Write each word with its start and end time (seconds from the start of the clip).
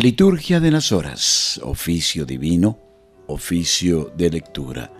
Liturgia 0.00 0.60
de 0.60 0.70
las 0.70 0.92
Horas, 0.92 1.60
oficio 1.64 2.24
divino, 2.24 2.78
oficio 3.26 4.12
de 4.16 4.30
lectura. 4.30 4.92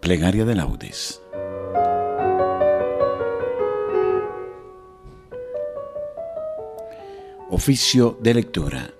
Plegaria 0.00 0.44
de 0.44 0.56
laudes. 0.56 1.20
Oficio 7.50 8.18
de 8.20 8.34
lectura. 8.34 8.90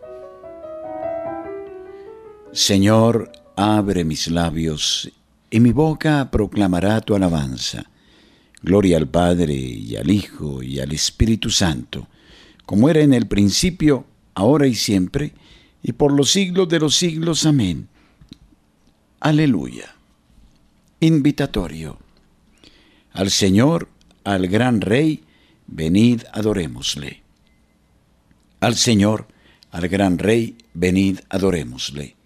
Señor, 2.52 3.32
abre 3.56 4.04
mis 4.04 4.28
labios, 4.28 5.10
y 5.50 5.58
mi 5.58 5.72
boca 5.72 6.30
proclamará 6.30 7.00
tu 7.00 7.16
alabanza. 7.16 7.90
Gloria 8.62 8.98
al 8.98 9.08
Padre, 9.08 9.54
y 9.54 9.96
al 9.96 10.08
Hijo, 10.08 10.62
y 10.62 10.78
al 10.78 10.92
Espíritu 10.92 11.50
Santo, 11.50 12.06
como 12.64 12.88
era 12.88 13.00
en 13.00 13.12
el 13.12 13.26
principio, 13.26 14.06
ahora 14.34 14.66
y 14.66 14.74
siempre, 14.74 15.32
y 15.82 15.92
por 15.92 16.12
los 16.12 16.30
siglos 16.30 16.68
de 16.68 16.80
los 16.80 16.96
siglos. 16.96 17.46
Amén. 17.46 17.88
Aleluya. 19.20 19.94
Invitatorio. 21.00 21.98
Al 23.12 23.30
Señor, 23.30 23.88
al 24.24 24.48
gran 24.48 24.80
Rey, 24.80 25.24
venid 25.66 26.22
adorémosle. 26.32 27.22
Al 28.60 28.74
Señor, 28.76 29.28
al 29.70 29.88
gran 29.88 30.18
Rey, 30.18 30.56
venid 30.72 31.20
adorémosle. 31.28 32.16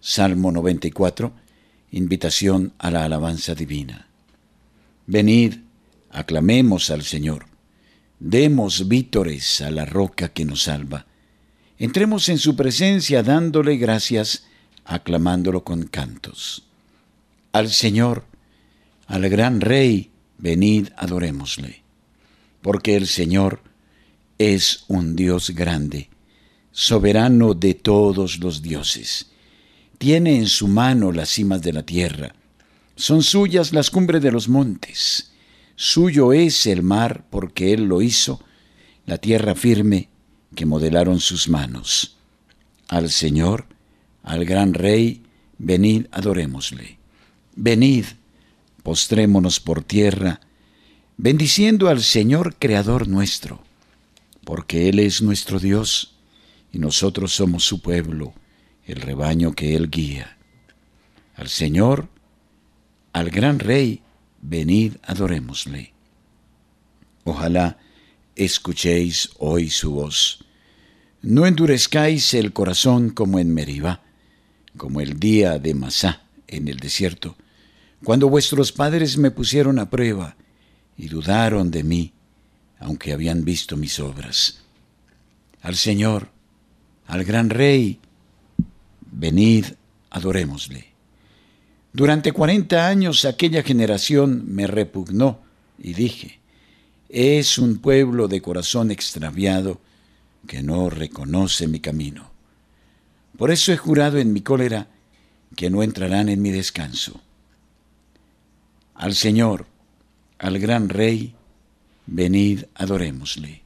Salmo 0.00 0.52
94, 0.52 1.32
invitación 1.90 2.72
a 2.78 2.90
la 2.90 3.04
alabanza 3.04 3.54
divina. 3.54 4.06
Venid, 5.06 5.56
aclamemos 6.10 6.90
al 6.90 7.02
Señor, 7.02 7.46
demos 8.20 8.88
vítores 8.88 9.60
a 9.60 9.70
la 9.70 9.84
roca 9.84 10.28
que 10.28 10.44
nos 10.44 10.62
salva. 10.62 11.06
Entremos 11.78 12.28
en 12.28 12.38
su 12.38 12.56
presencia 12.56 13.22
dándole 13.22 13.76
gracias, 13.76 14.46
aclamándolo 14.84 15.62
con 15.62 15.84
cantos. 15.84 16.64
Al 17.52 17.70
Señor, 17.70 18.24
al 19.06 19.28
gran 19.28 19.60
Rey, 19.60 20.10
venid 20.38 20.88
adorémosle, 20.96 21.82
porque 22.62 22.96
el 22.96 23.06
Señor 23.06 23.62
es 24.38 24.84
un 24.88 25.14
Dios 25.14 25.50
grande, 25.50 26.10
soberano 26.72 27.54
de 27.54 27.74
todos 27.74 28.40
los 28.40 28.60
dioses. 28.60 29.30
Tiene 29.98 30.36
en 30.36 30.46
su 30.46 30.66
mano 30.66 31.12
las 31.12 31.28
cimas 31.28 31.62
de 31.62 31.72
la 31.72 31.84
tierra, 31.84 32.34
son 32.96 33.22
suyas 33.22 33.72
las 33.72 33.90
cumbres 33.90 34.20
de 34.20 34.32
los 34.32 34.48
montes, 34.48 35.30
suyo 35.76 36.32
es 36.32 36.66
el 36.66 36.82
mar 36.82 37.24
porque 37.30 37.72
Él 37.72 37.84
lo 37.84 38.02
hizo, 38.02 38.42
la 39.06 39.18
tierra 39.18 39.54
firme 39.54 40.08
que 40.54 40.66
modelaron 40.66 41.20
sus 41.20 41.48
manos. 41.48 42.16
Al 42.88 43.10
Señor, 43.10 43.66
al 44.22 44.44
gran 44.44 44.74
Rey, 44.74 45.22
venid 45.58 46.06
adorémosle. 46.10 46.98
Venid, 47.54 48.04
postrémonos 48.82 49.60
por 49.60 49.82
tierra, 49.82 50.40
bendiciendo 51.16 51.88
al 51.88 52.02
Señor 52.02 52.56
Creador 52.58 53.08
nuestro 53.08 53.68
porque 54.48 54.88
Él 54.88 54.98
es 54.98 55.20
nuestro 55.20 55.60
Dios 55.60 56.14
y 56.72 56.78
nosotros 56.78 57.34
somos 57.34 57.66
su 57.66 57.82
pueblo, 57.82 58.32
el 58.86 58.96
rebaño 59.02 59.52
que 59.52 59.76
Él 59.76 59.90
guía. 59.90 60.38
Al 61.36 61.50
Señor, 61.50 62.08
al 63.12 63.28
gran 63.28 63.58
Rey, 63.58 64.00
venid 64.40 64.94
adorémosle. 65.02 65.92
Ojalá 67.24 67.76
escuchéis 68.38 69.30
hoy 69.38 69.68
su 69.68 69.92
voz. 69.92 70.44
No 71.20 71.46
endurezcáis 71.46 72.32
el 72.34 72.52
corazón 72.52 73.10
como 73.10 73.38
en 73.38 73.52
Meribá, 73.52 74.02
como 74.76 75.00
el 75.00 75.18
día 75.18 75.58
de 75.58 75.74
Masá 75.74 76.22
en 76.46 76.68
el 76.68 76.78
desierto, 76.78 77.36
cuando 78.04 78.28
vuestros 78.28 78.72
padres 78.72 79.18
me 79.18 79.30
pusieron 79.30 79.78
a 79.78 79.90
prueba 79.90 80.36
y 80.96 81.08
dudaron 81.08 81.70
de 81.70 81.82
mí 81.84 82.12
aunque 82.80 83.12
habían 83.12 83.44
visto 83.44 83.76
mis 83.76 83.98
obras. 84.00 84.60
Al 85.62 85.76
Señor, 85.76 86.30
al 87.06 87.24
gran 87.24 87.50
Rey, 87.50 88.00
venid, 89.10 89.66
adorémosle. 90.10 90.86
Durante 91.92 92.32
cuarenta 92.32 92.86
años 92.86 93.24
aquella 93.24 93.62
generación 93.62 94.44
me 94.46 94.66
repugnó 94.66 95.40
y 95.78 95.94
dije, 95.94 96.37
es 97.08 97.58
un 97.58 97.78
pueblo 97.78 98.28
de 98.28 98.42
corazón 98.42 98.90
extraviado 98.90 99.80
que 100.46 100.62
no 100.62 100.90
reconoce 100.90 101.66
mi 101.66 101.80
camino. 101.80 102.30
Por 103.36 103.50
eso 103.50 103.72
he 103.72 103.76
jurado 103.76 104.18
en 104.18 104.32
mi 104.32 104.40
cólera 104.40 104.88
que 105.56 105.70
no 105.70 105.82
entrarán 105.82 106.28
en 106.28 106.42
mi 106.42 106.50
descanso. 106.50 107.20
Al 108.94 109.14
Señor, 109.14 109.66
al 110.38 110.58
gran 110.58 110.88
Rey, 110.88 111.34
venid 112.06 112.64
adorémosle. 112.74 113.62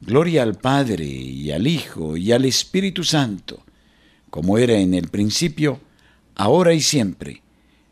Gloria 0.00 0.42
al 0.42 0.54
Padre 0.54 1.04
y 1.04 1.52
al 1.52 1.66
Hijo 1.66 2.16
y 2.16 2.32
al 2.32 2.46
Espíritu 2.46 3.04
Santo, 3.04 3.62
como 4.30 4.56
era 4.56 4.78
en 4.78 4.94
el 4.94 5.08
principio, 5.08 5.80
ahora 6.36 6.72
y 6.72 6.80
siempre, 6.80 7.42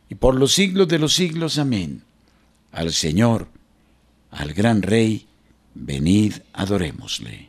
y 0.08 0.14
por 0.14 0.34
los 0.34 0.54
siglos 0.54 0.88
de 0.88 0.98
los 0.98 1.14
siglos. 1.14 1.58
Amén. 1.58 2.02
Al 2.72 2.92
Señor, 2.92 3.48
al 4.30 4.52
gran 4.54 4.82
Rey, 4.82 5.26
venid 5.74 6.42
adorémosle. 6.52 7.47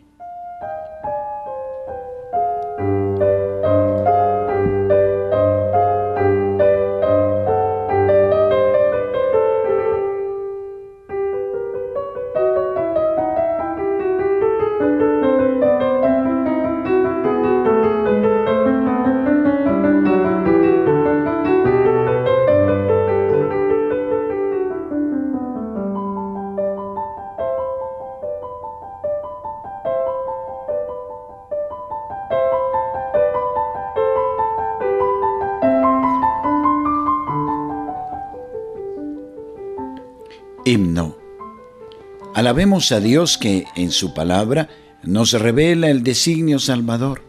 Alabemos 42.50 42.92
a 42.92 43.00
Dios 43.00 43.38
que 43.38 43.68
en 43.76 43.92
su 43.92 44.16
palabra 44.16 44.70
nos 45.04 45.34
revela 45.34 45.92
el 45.92 46.02
designio 46.02 46.58
salvador 46.58 47.22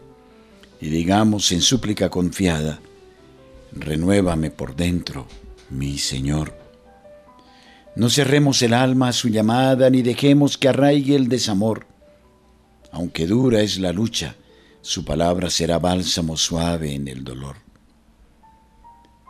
y 0.81 0.89
digamos 0.89 1.51
en 1.51 1.61
súplica 1.61 2.09
confiada, 2.09 2.79
renuévame 3.71 4.49
por 4.49 4.75
dentro, 4.75 5.27
mi 5.69 5.99
Señor. 5.99 6.57
No 7.95 8.09
cerremos 8.09 8.63
el 8.63 8.73
alma 8.73 9.09
a 9.09 9.13
su 9.13 9.29
llamada 9.29 9.91
ni 9.91 10.01
dejemos 10.01 10.57
que 10.57 10.69
arraigue 10.69 11.15
el 11.15 11.27
desamor. 11.27 11.85
Aunque 12.91 13.27
dura 13.27 13.61
es 13.61 13.77
la 13.77 13.93
lucha, 13.93 14.37
su 14.81 15.05
palabra 15.05 15.51
será 15.51 15.77
bálsamo 15.77 16.35
suave 16.35 16.95
en 16.95 17.07
el 17.07 17.23
dolor. 17.23 17.57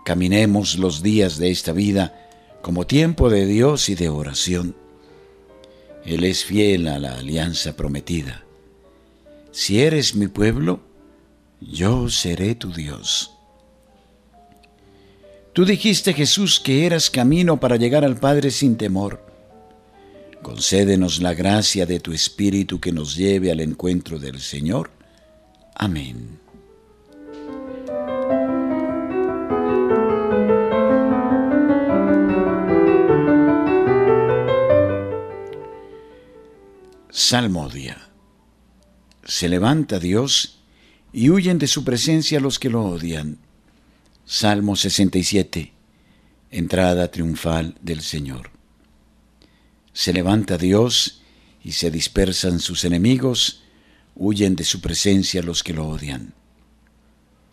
Caminemos 0.05 0.77
los 0.77 1.03
días 1.03 1.37
de 1.37 1.51
esta 1.51 1.73
vida 1.73 2.29
como 2.61 2.87
tiempo 2.87 3.29
de 3.29 3.45
Dios 3.45 3.89
y 3.89 3.95
de 3.95 4.07
oración. 4.07 4.80
Él 6.05 6.23
es 6.23 6.43
fiel 6.43 6.87
a 6.87 6.99
la 6.99 7.15
alianza 7.15 7.75
prometida. 7.75 8.43
Si 9.51 9.81
eres 9.81 10.15
mi 10.15 10.27
pueblo, 10.27 10.79
yo 11.59 12.09
seré 12.09 12.55
tu 12.55 12.71
Dios. 12.73 13.31
Tú 15.53 15.65
dijiste, 15.65 16.13
Jesús, 16.13 16.59
que 16.59 16.85
eras 16.85 17.09
camino 17.09 17.59
para 17.59 17.75
llegar 17.75 18.03
al 18.05 18.17
Padre 18.17 18.51
sin 18.51 18.77
temor. 18.77 19.25
Concédenos 20.41 21.21
la 21.21 21.33
gracia 21.33 21.85
de 21.85 21.99
tu 21.99 22.13
Espíritu 22.13 22.79
que 22.79 22.91
nos 22.91 23.15
lleve 23.15 23.51
al 23.51 23.59
encuentro 23.59 24.17
del 24.17 24.39
Señor. 24.39 24.89
Amén. 25.75 26.40
Salmodia. 37.13 38.07
Se 39.25 39.49
levanta 39.49 39.99
Dios 39.99 40.59
y 41.11 41.29
huyen 41.29 41.57
de 41.57 41.67
su 41.67 41.83
presencia 41.83 42.39
los 42.39 42.57
que 42.57 42.69
lo 42.69 42.85
odian. 42.85 43.37
Salmo 44.25 44.77
67. 44.77 45.73
Entrada 46.51 47.11
triunfal 47.11 47.75
del 47.81 48.01
Señor. 48.01 48.51
Se 49.91 50.13
levanta 50.13 50.57
Dios 50.57 51.21
y 51.61 51.73
se 51.73 51.91
dispersan 51.91 52.61
sus 52.61 52.85
enemigos, 52.85 53.63
huyen 54.15 54.55
de 54.55 54.63
su 54.63 54.79
presencia 54.79 55.41
los 55.41 55.63
que 55.63 55.73
lo 55.73 55.89
odian. 55.89 56.33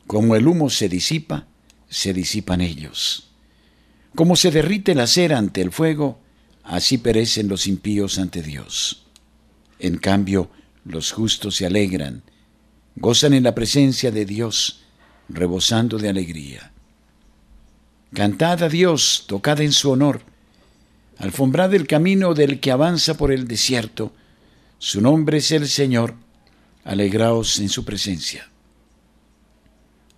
Como 0.07 0.37
el 0.37 0.47
humo 0.47 0.71
se 0.71 0.89
disipa, 0.89 1.49
se 1.89 2.13
disipan 2.13 2.61
ellos. 2.61 3.33
Como 4.15 4.37
se 4.37 4.53
derrite 4.53 4.95
la 4.95 5.09
cera 5.09 5.37
ante 5.37 5.63
el 5.63 5.73
fuego, 5.73 6.21
así 6.63 6.97
perecen 6.99 7.49
los 7.49 7.67
impíos 7.67 8.21
ante 8.21 8.41
Dios. 8.41 9.08
En 9.79 9.99
cambio, 9.99 10.51
los 10.85 11.13
justos 11.13 11.57
se 11.57 11.67
alegran, 11.67 12.23
gozan 12.97 13.35
en 13.35 13.45
la 13.45 13.55
presencia 13.55 14.11
de 14.11 14.25
Dios, 14.25 14.81
rebosando 15.29 15.99
de 15.99 16.09
alegría. 16.09 16.73
Cantad 18.15 18.63
a 18.63 18.69
Dios, 18.69 19.25
tocad 19.27 19.61
en 19.61 19.73
su 19.73 19.91
honor, 19.91 20.23
alfombrad 21.19 21.75
el 21.75 21.87
camino 21.87 22.35
del 22.35 22.59
que 22.59 22.71
avanza 22.71 23.17
por 23.17 23.33
el 23.33 23.47
desierto, 23.47 24.13
su 24.79 25.01
nombre 25.01 25.39
es 25.39 25.51
el 25.51 25.69
Señor, 25.69 26.15
alegraos 26.85 27.59
en 27.59 27.69
su 27.69 27.85
presencia. 27.85 28.49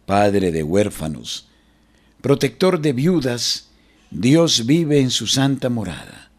Padre 0.06 0.52
de 0.52 0.62
huérfanos, 0.62 1.48
protector 2.20 2.80
de 2.80 2.92
viudas, 2.92 3.68
Dios 4.10 4.66
vive 4.66 5.00
en 5.00 5.10
su 5.10 5.26
santa 5.26 5.68
morada. 5.68 6.29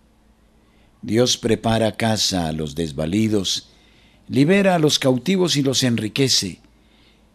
Dios 1.01 1.37
prepara 1.37 1.97
casa 1.97 2.47
a 2.47 2.51
los 2.51 2.75
desvalidos, 2.75 3.69
libera 4.27 4.75
a 4.75 4.79
los 4.79 4.99
cautivos 4.99 5.55
y 5.55 5.63
los 5.63 5.83
enriquece. 5.83 6.59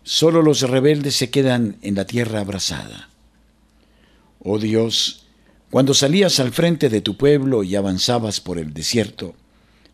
Solo 0.03 0.43
los 0.43 0.63
rebeldes 0.63 1.17
se 1.17 1.31
quedan 1.31 1.77
en 1.83 1.97
la 1.97 2.07
tierra 2.07 2.41
abrasada. 2.41 3.11
Oh 4.39 4.59
Dios, 4.59 5.27
cuando 5.71 5.95
salías 5.95 6.39
al 6.39 6.53
frente 6.53 6.89
de 6.89 7.01
tu 7.01 7.17
pueblo 7.17 7.65
y 7.65 7.75
avanzabas 7.75 8.41
por 8.41 8.59
el 8.59 8.73
desierto, 8.73 9.35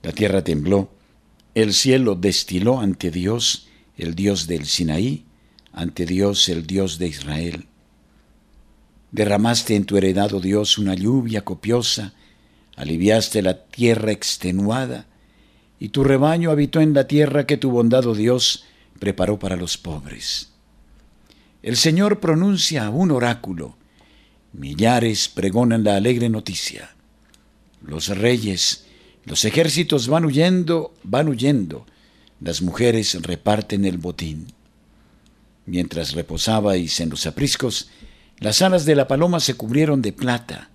la 0.03 0.13
tierra 0.13 0.45
tembló, 0.45 0.91
el 1.55 1.73
cielo 1.73 2.15
destiló 2.15 2.81
ante 2.81 3.11
Dios, 3.11 3.69
el 3.97 4.15
Dios 4.15 4.47
del 4.47 4.67
Sinaí, 4.67 5.25
ante 5.73 6.05
Dios, 6.05 6.49
el 6.51 6.67
Dios 6.67 6.99
de 6.99 7.09
Israel. 7.09 7.67
Derramaste 9.11 9.77
en 9.77 9.85
tu 9.85 9.97
heredado 9.97 10.41
Dios 10.41 10.77
una 10.79 10.95
lluvia 10.95 11.43
copiosa, 11.43 12.15
aliviaste 12.77 13.43
la 13.43 13.65
tierra 13.65 14.13
extenuada, 14.13 15.07
y 15.79 15.89
tu 15.89 16.05
rebaño 16.05 16.51
habitó 16.51 16.81
en 16.81 16.95
la 16.95 17.07
tierra 17.09 17.47
que 17.47 17.57
tu 17.57 17.71
bondado 17.71 18.15
Dios 18.15 18.65
preparó 18.99 19.39
para 19.39 19.57
los 19.57 19.79
pobres. 19.79 20.51
El 21.63 21.77
Señor 21.77 22.21
pronuncia 22.21 22.89
un 22.91 23.11
oráculo, 23.11 23.77
millares 24.53 25.29
pregonan 25.29 25.85
la 25.85 25.97
alegre 25.97 26.29
noticia. 26.29 26.95
Los 27.85 28.09
reyes, 28.09 28.85
los 29.25 29.45
ejércitos 29.45 30.09
van 30.09 30.25
huyendo, 30.25 30.95
van 31.03 31.29
huyendo, 31.29 31.87
las 32.41 32.63
mujeres 32.63 33.21
reparten 33.23 33.85
el 33.85 33.99
botín. 33.99 34.53
Mientras 35.67 36.13
reposabais 36.15 36.99
en 37.01 37.11
los 37.11 37.27
apriscos, 37.27 37.91
las 38.39 38.63
alas 38.63 38.85
de 38.85 38.97
la 38.97 39.07
paloma 39.07 39.39
se 39.39 39.55
cubrieron 39.55 40.03
de 40.03 40.13
plata. 40.13 40.72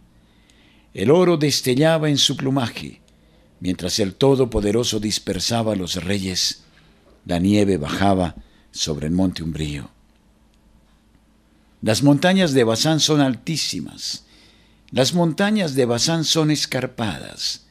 El 0.97 1.11
oro 1.11 1.37
destellaba 1.37 2.09
en 2.09 2.17
su 2.17 2.35
plumaje. 2.35 3.01
Mientras 3.59 3.99
el 3.99 4.15
Todopoderoso 4.15 4.99
dispersaba 4.99 5.73
a 5.73 5.75
los 5.75 6.03
reyes, 6.03 6.63
la 7.23 7.37
nieve 7.37 7.77
bajaba 7.77 8.33
sobre 8.71 9.05
el 9.05 9.13
monte 9.13 9.43
umbrío. 9.43 9.91
Las 11.83 12.01
montañas 12.01 12.53
de 12.53 12.63
Basán 12.63 12.99
son 12.99 13.21
altísimas. 13.21 14.25
Las 14.89 15.13
montañas 15.13 15.75
de 15.75 15.85
Basán 15.85 16.23
son 16.23 16.49
escarpadas. 16.49 17.67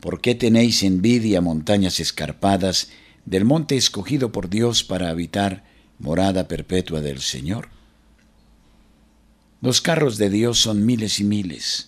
¿Por 0.00 0.22
qué 0.22 0.34
tenéis 0.34 0.84
envidia, 0.84 1.42
montañas 1.42 2.00
escarpadas, 2.00 2.88
del 3.26 3.44
monte 3.44 3.76
escogido 3.76 4.32
por 4.32 4.48
Dios 4.48 4.82
para 4.82 5.10
habitar 5.10 5.62
morada 5.98 6.48
perpetua 6.48 7.02
del 7.02 7.20
Señor? 7.20 7.68
Los 9.60 9.82
carros 9.82 10.16
de 10.16 10.30
Dios 10.30 10.58
son 10.58 10.86
miles 10.86 11.20
y 11.20 11.24
miles. 11.24 11.87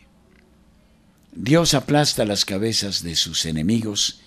Dios 1.33 1.73
aplasta 1.73 2.25
las 2.25 2.43
cabezas 2.43 3.03
de 3.03 3.15
sus 3.15 3.45
enemigos, 3.45 4.19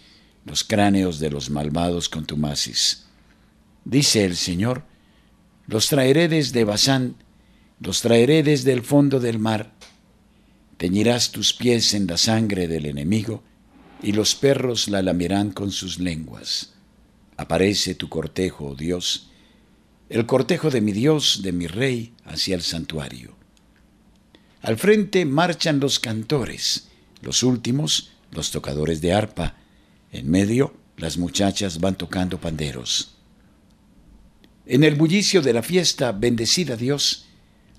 los 0.47 0.65
cráneos 0.65 1.19
de 1.19 1.29
los 1.29 1.51
malvados 1.51 2.09
contumaces. 2.09 3.05
Dice 3.85 4.25
el 4.25 4.37
Señor, 4.37 4.85
los 5.67 5.89
traeré 5.89 6.29
desde 6.29 6.65
Basán, 6.65 7.17
los 7.79 8.01
traeré 8.01 8.43
desde 8.43 8.73
el 8.73 8.83
fondo 8.83 9.21
del 9.21 9.39
mar. 9.39 9.75
Teñirás 10.79 11.31
tus 11.31 11.53
pies 11.53 11.93
en 11.93 12.06
la 12.06 12.17
sangre 12.17 12.69
del 12.69 12.87
enemigo, 12.87 13.43
y 14.03 14.12
los 14.12 14.35
perros 14.35 14.89
la 14.89 15.03
lamerán 15.03 15.50
con 15.50 15.73
sus 15.73 15.99
lenguas. 15.99 16.73
Aparece 17.37 17.95
tu 17.95 18.09
cortejo, 18.09 18.69
oh 18.69 18.75
Dios, 18.75 19.31
el 20.09 20.25
cortejo 20.25 20.71
de 20.71 20.81
mi 20.81 20.93
Dios, 20.93 21.41
de 21.43 21.53
mi 21.53 21.67
Rey, 21.67 22.15
hacia 22.25 22.55
el 22.55 22.62
santuario. 22.62 23.37
Al 24.62 24.79
frente 24.79 25.27
marchan 25.27 25.81
los 25.81 25.99
cantores, 25.99 26.89
los 27.25 27.43
últimos 27.43 28.11
los 28.31 28.50
tocadores 28.50 29.00
de 29.00 29.12
arpa, 29.12 29.56
en 30.12 30.31
medio 30.31 30.75
las 30.97 31.17
muchachas 31.19 31.81
van 31.81 31.97
tocando 31.97 32.41
panderos. 32.41 33.15
En 34.67 34.85
el 34.85 34.94
bullicio 34.94 35.43
de 35.43 35.53
la 35.53 35.62
fiesta, 35.62 36.12
bendecida 36.12 36.76
Dios, 36.76 37.26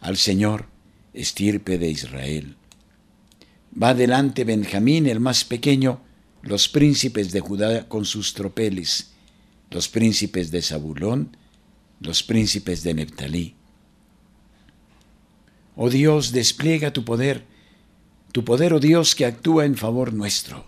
al 0.01 0.17
Señor, 0.17 0.67
estirpe 1.13 1.77
de 1.77 1.89
Israel. 1.89 2.55
Va 3.81 3.93
delante 3.93 4.43
Benjamín, 4.43 5.07
el 5.07 5.19
más 5.19 5.43
pequeño, 5.43 6.01
los 6.41 6.69
príncipes 6.69 7.31
de 7.31 7.39
Judá 7.39 7.87
con 7.87 8.05
sus 8.05 8.33
tropeles, 8.33 9.11
los 9.71 9.89
príncipes 9.89 10.51
de 10.51 10.61
Zabulón, 10.61 11.35
los 11.99 12.21
príncipes 12.21 12.83
de 12.83 12.93
Neptalí. 12.93 13.55
Oh 15.75 15.89
Dios, 15.89 16.31
despliega 16.31 16.93
tu 16.93 17.03
poder, 17.03 17.45
tu 18.35 18.43
poder, 18.43 18.73
oh 18.73 18.81
Dios, 18.81 19.15
que 19.15 19.25
actúa 19.25 19.63
en 19.63 19.77
favor 19.77 20.11
nuestro. 20.11 20.65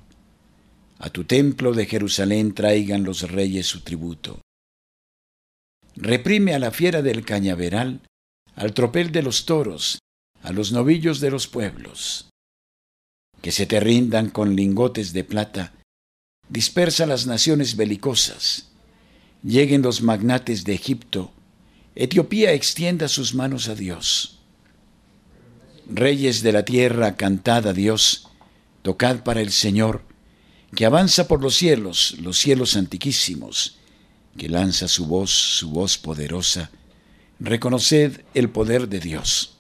A 1.00 1.09
tu 1.09 1.25
templo 1.25 1.74
de 1.74 1.86
Jerusalén 1.86 2.53
traigan 2.53 3.03
los 3.03 3.29
reyes 3.29 3.67
su 3.67 3.81
tributo. 3.81 4.39
Reprime 5.97 6.53
a 6.53 6.59
la 6.59 6.71
fiera 6.71 7.01
del 7.01 7.25
cañaveral, 7.25 8.07
al 8.55 8.74
tropel 8.74 9.12
de 9.12 9.21
los 9.21 9.45
toros, 9.45 10.00
a 10.43 10.53
los 10.53 10.71
novillos 10.71 11.19
de 11.19 11.29
los 11.29 11.47
pueblos. 11.47 12.29
Que 13.41 13.51
se 13.51 13.65
te 13.65 13.81
rindan 13.81 14.29
con 14.29 14.55
lingotes 14.55 15.12
de 15.12 15.25
plata, 15.25 15.74
dispersa 16.47 17.05
las 17.05 17.27
naciones 17.27 17.75
belicosas. 17.75 18.69
Lleguen 19.43 19.81
los 19.81 20.01
magnates 20.01 20.63
de 20.63 20.74
Egipto, 20.74 21.33
Etiopía 21.95 22.53
extienda 22.53 23.09
sus 23.09 23.36
manos 23.36 23.67
a 23.67 23.75
Dios. 23.75 24.37
Reyes 25.89 26.44
de 26.44 26.51
la 26.51 26.65
tierra, 26.65 27.15
cantad 27.15 27.65
a 27.65 27.74
Dios, 27.74 28.27
tocad 28.82 29.24
para 29.24 29.39
el 29.39 29.51
Señor, 29.51 30.01
que 30.75 30.86
avanza 30.86 31.29
por 31.29 31.41
los 31.41 31.56
cielos, 31.56 32.17
los 32.20 32.38
cielos 32.38 32.75
antiquísimos, 32.75 33.77
que 34.38 34.50
lanza 34.50 34.89
su 34.89 35.06
voz, 35.06 35.32
su 35.32 35.70
voz 35.70 35.98
poderosa. 35.98 36.72
Reconoced 37.39 38.22
el 38.34 38.50
poder 38.50 38.89
de 38.89 39.00
Dios. 39.00 39.60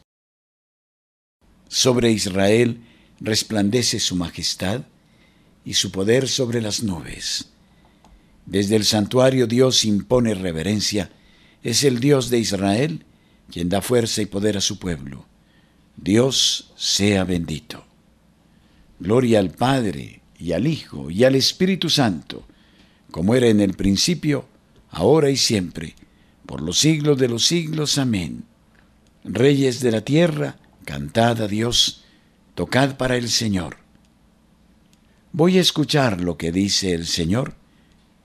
Sobre 1.69 2.11
Israel 2.11 2.81
resplandece 3.21 3.99
su 3.99 4.15
majestad 4.15 4.81
y 5.63 5.75
su 5.75 5.91
poder 5.91 6.27
sobre 6.27 6.61
las 6.61 6.83
nubes. 6.83 7.49
Desde 8.45 8.75
el 8.75 8.83
santuario 8.83 9.47
Dios 9.47 9.85
impone 9.85 10.33
reverencia, 10.33 11.09
es 11.63 11.85
el 11.85 11.99
Dios 12.01 12.29
de 12.29 12.39
Israel 12.39 13.05
quien 13.49 13.69
da 13.69 13.81
fuerza 13.81 14.21
y 14.21 14.25
poder 14.25 14.57
a 14.57 14.61
su 14.61 14.77
pueblo. 14.77 15.25
Dios 15.97 16.71
sea 16.75 17.23
bendito. 17.23 17.83
Gloria 18.99 19.39
al 19.39 19.49
Padre 19.49 20.21
y 20.39 20.53
al 20.53 20.67
Hijo 20.67 21.09
y 21.09 21.23
al 21.23 21.35
Espíritu 21.35 21.89
Santo, 21.89 22.45
como 23.11 23.35
era 23.35 23.47
en 23.47 23.59
el 23.59 23.73
principio, 23.73 24.45
ahora 24.91 25.29
y 25.29 25.37
siempre, 25.37 25.95
por 26.45 26.61
los 26.61 26.77
siglos 26.77 27.17
de 27.17 27.27
los 27.27 27.45
siglos. 27.45 27.97
Amén. 27.97 28.45
Reyes 29.23 29.81
de 29.81 29.91
la 29.91 30.01
tierra, 30.01 30.57
cantad 30.85 31.41
a 31.41 31.47
Dios, 31.47 32.03
tocad 32.55 32.95
para 32.95 33.17
el 33.17 33.29
Señor. 33.29 33.77
Voy 35.31 35.57
a 35.57 35.61
escuchar 35.61 36.21
lo 36.21 36.37
que 36.37 36.51
dice 36.51 36.93
el 36.93 37.05
Señor. 37.05 37.55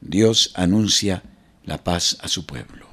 Dios 0.01 0.53
anuncia 0.55 1.23
la 1.65 1.83
paz 1.83 2.19
a 2.21 2.29
su 2.29 2.47
pueblo. 2.47 2.92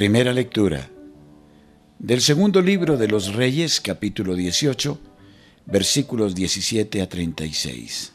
Primera 0.00 0.32
lectura 0.32 0.88
del 1.98 2.22
segundo 2.22 2.62
libro 2.62 2.96
de 2.96 3.06
los 3.06 3.34
Reyes, 3.34 3.82
capítulo 3.82 4.34
18, 4.34 4.98
versículos 5.66 6.34
17 6.34 7.02
a 7.02 7.06
36. 7.06 8.10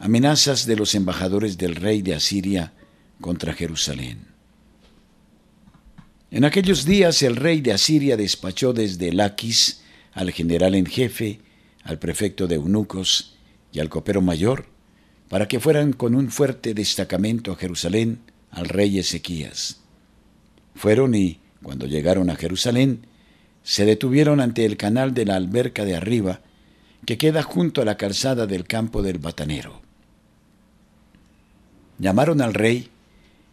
Amenazas 0.00 0.66
de 0.66 0.74
los 0.74 0.96
embajadores 0.96 1.56
del 1.56 1.76
rey 1.76 2.02
de 2.02 2.16
Asiria 2.16 2.72
contra 3.20 3.52
Jerusalén. 3.52 4.26
En 6.32 6.44
aquellos 6.44 6.84
días 6.84 7.22
el 7.22 7.36
rey 7.36 7.60
de 7.60 7.74
Asiria 7.74 8.16
despachó 8.16 8.72
desde 8.72 9.12
Laquis 9.12 9.82
al 10.14 10.32
general 10.32 10.74
en 10.74 10.86
jefe, 10.86 11.38
al 11.84 12.00
prefecto 12.00 12.48
de 12.48 12.56
eunucos 12.56 13.36
y 13.70 13.78
al 13.78 13.88
copero 13.88 14.20
mayor, 14.20 14.66
para 15.28 15.46
que 15.46 15.60
fueran 15.60 15.92
con 15.92 16.16
un 16.16 16.32
fuerte 16.32 16.74
destacamento 16.74 17.52
a 17.52 17.56
Jerusalén 17.56 18.18
al 18.50 18.68
rey 18.68 18.98
Ezequías 18.98 19.78
fueron 20.78 21.14
y, 21.14 21.40
cuando 21.62 21.86
llegaron 21.86 22.30
a 22.30 22.36
Jerusalén, 22.36 23.06
se 23.62 23.84
detuvieron 23.84 24.40
ante 24.40 24.64
el 24.64 24.78
canal 24.78 25.12
de 25.12 25.26
la 25.26 25.34
alberca 25.36 25.84
de 25.84 25.94
arriba, 25.94 26.40
que 27.04 27.18
queda 27.18 27.42
junto 27.42 27.82
a 27.82 27.84
la 27.84 27.96
calzada 27.96 28.46
del 28.46 28.64
campo 28.64 29.02
del 29.02 29.18
batanero. 29.18 29.82
Llamaron 31.98 32.40
al 32.40 32.54
rey 32.54 32.88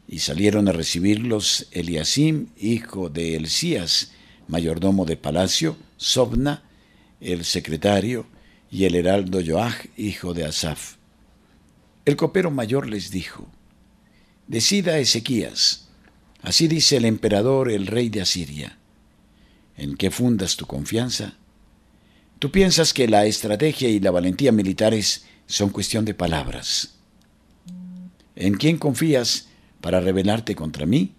y 0.07 0.19
salieron 0.19 0.69
a 0.69 0.71
recibirlos 0.71 1.67
Eliasim, 1.71 2.47
hijo 2.57 3.09
de 3.09 3.35
Elías, 3.35 4.11
mayordomo 4.47 5.05
de 5.05 5.17
palacio, 5.17 5.77
Sobna, 5.97 6.63
el 7.19 7.43
secretario, 7.43 8.27
y 8.69 8.85
el 8.85 8.95
heraldo 8.95 9.39
Joach, 9.45 9.87
hijo 9.97 10.33
de 10.33 10.45
Asaf. 10.45 10.95
El 12.05 12.15
copero 12.15 12.51
mayor 12.51 12.87
les 12.87 13.09
dijo, 13.09 13.47
Decida 14.47 14.99
Ezequías, 14.99 15.84
Así 16.45 16.67
dice 16.67 16.97
el 16.97 17.05
emperador, 17.05 17.71
el 17.71 17.87
rey 17.87 18.09
de 18.09 18.21
Asiria. 18.21 18.77
¿En 19.77 19.97
qué 19.97 20.11
fundas 20.11 20.55
tu 20.55 20.67
confianza? 20.67 21.33
Tú 22.37 22.51
piensas 22.51 22.93
que 22.93 23.07
la 23.07 23.25
estrategia 23.25 23.89
y 23.89 23.99
la 23.99 24.11
valentía 24.11 24.51
militares 24.51 25.25
son 25.47 25.71
cuestión 25.71 26.05
de 26.05 26.13
palabras. 26.13 26.99
¿En 28.35 28.53
quién 28.57 28.77
confías 28.77 29.47
para 29.81 29.99
rebelarte 29.99 30.53
contra 30.55 30.85
mí? 30.85 31.15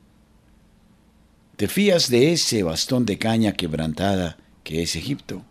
¿Te 1.56 1.66
fías 1.66 2.08
de 2.08 2.32
ese 2.32 2.62
bastón 2.62 3.04
de 3.04 3.18
caña 3.18 3.54
quebrantada 3.54 4.38
que 4.62 4.82
es 4.82 4.94
Egipto? 4.94 5.44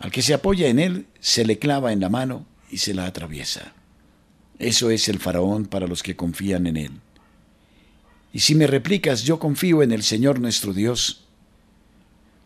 Al 0.00 0.10
que 0.10 0.22
se 0.22 0.34
apoya 0.34 0.66
en 0.66 0.80
él 0.80 1.06
se 1.20 1.44
le 1.44 1.60
clava 1.60 1.92
en 1.92 2.00
la 2.00 2.08
mano 2.08 2.46
y 2.68 2.78
se 2.78 2.94
la 2.94 3.06
atraviesa. 3.06 3.74
Eso 4.58 4.90
es 4.90 5.08
el 5.08 5.20
faraón 5.20 5.66
para 5.66 5.86
los 5.86 6.02
que 6.02 6.16
confían 6.16 6.66
en 6.66 6.76
él. 6.78 7.00
Y 8.36 8.40
si 8.40 8.54
me 8.54 8.66
replicas, 8.66 9.22
yo 9.22 9.38
confío 9.38 9.82
en 9.82 9.92
el 9.92 10.02
Señor 10.02 10.40
nuestro 10.40 10.74
Dios. 10.74 11.24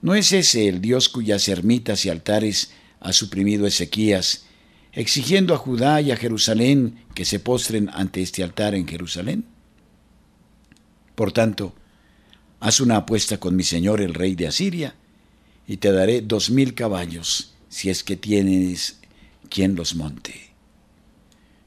¿No 0.03 0.15
es 0.15 0.31
ese 0.31 0.69
el 0.69 0.81
Dios 0.81 1.09
cuyas 1.09 1.49
ermitas 1.49 2.05
y 2.05 2.11
altares 2.11 2.71
ha 3.01 3.13
suprimido 3.13 3.67
Ezequías, 3.67 4.45
exigiendo 4.93 5.53
a 5.53 5.57
Judá 5.57 6.01
y 6.01 6.13
a 6.13 6.17
Jerusalén 6.17 7.05
que 7.13 7.25
se 7.25 7.41
postren 7.41 7.91
ante 7.93 8.23
este 8.23 8.45
altar 8.45 8.77
en 8.77 8.87
Jerusalén? 8.87 9.47
Por 11.17 11.33
tanto, 11.33 11.75
haz 12.61 12.79
una 12.79 12.99
apuesta 12.99 13.39
con 13.39 13.57
mi 13.57 13.65
señor 13.65 14.01
el 14.01 14.15
rey 14.15 14.37
de 14.37 14.47
Asiria, 14.47 14.95
y 15.67 15.79
te 15.79 15.91
daré 15.91 16.21
dos 16.21 16.51
mil 16.51 16.75
caballos, 16.75 17.55
si 17.69 17.91
es 17.91 18.05
que 18.05 18.15
tienes 18.15 19.01
quien 19.49 19.75
los 19.75 19.97
monte. 19.97 20.50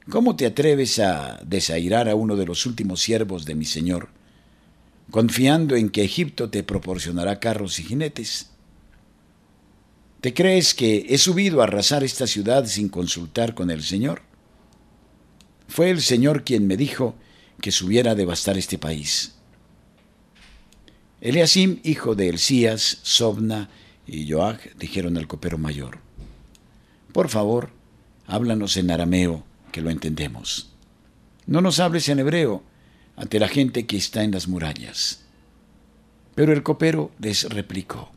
¿Cómo 0.09 0.35
te 0.35 0.45
atreves 0.45 0.99
a 0.99 1.39
desairar 1.45 2.09
a 2.09 2.15
uno 2.15 2.35
de 2.35 2.45
los 2.45 2.65
últimos 2.65 3.01
siervos 3.01 3.45
de 3.45 3.55
mi 3.55 3.63
Señor, 3.63 4.09
confiando 5.11 5.77
en 5.77 5.89
que 5.89 6.03
Egipto 6.03 6.49
te 6.49 6.61
proporcionará 6.61 7.39
carros 7.39 7.79
y 7.79 7.83
jinetes? 7.83 8.49
¿Te 10.19 10.33
crees 10.33 10.73
que 10.73 11.05
he 11.09 11.17
subido 11.17 11.61
a 11.61 11.65
arrasar 11.65 12.03
esta 12.03 12.27
ciudad 12.27 12.65
sin 12.65 12.89
consultar 12.89 13.53
con 13.53 13.71
el 13.71 13.81
Señor? 13.81 14.23
Fue 15.69 15.89
el 15.89 16.01
Señor 16.01 16.43
quien 16.43 16.67
me 16.67 16.75
dijo 16.75 17.15
que 17.61 17.71
subiera 17.71 18.11
a 18.11 18.15
devastar 18.15 18.57
este 18.57 18.77
país. 18.77 19.35
Eliasim, 21.21 21.79
hijo 21.83 22.13
de 22.15 22.27
Elías, 22.27 22.99
Sobna 23.03 23.69
y 24.05 24.29
Joach, 24.29 24.75
dijeron 24.77 25.17
al 25.17 25.27
copero 25.27 25.57
mayor, 25.57 25.99
Por 27.13 27.29
favor, 27.29 27.69
háblanos 28.27 28.75
en 28.75 28.91
arameo 28.91 29.45
que 29.73 29.81
lo 29.81 29.89
entendemos. 29.89 30.71
No 31.45 31.59
nos 31.59 31.81
hables 31.81 32.07
en 32.07 32.19
hebreo 32.19 32.63
ante 33.17 33.39
la 33.39 33.49
gente 33.49 33.85
que 33.85 33.97
está 33.97 34.23
en 34.23 34.31
las 34.31 34.47
murallas. 34.47 35.25
Pero 36.35 36.53
el 36.53 36.63
copero 36.63 37.11
les 37.19 37.43
replicó, 37.43 38.11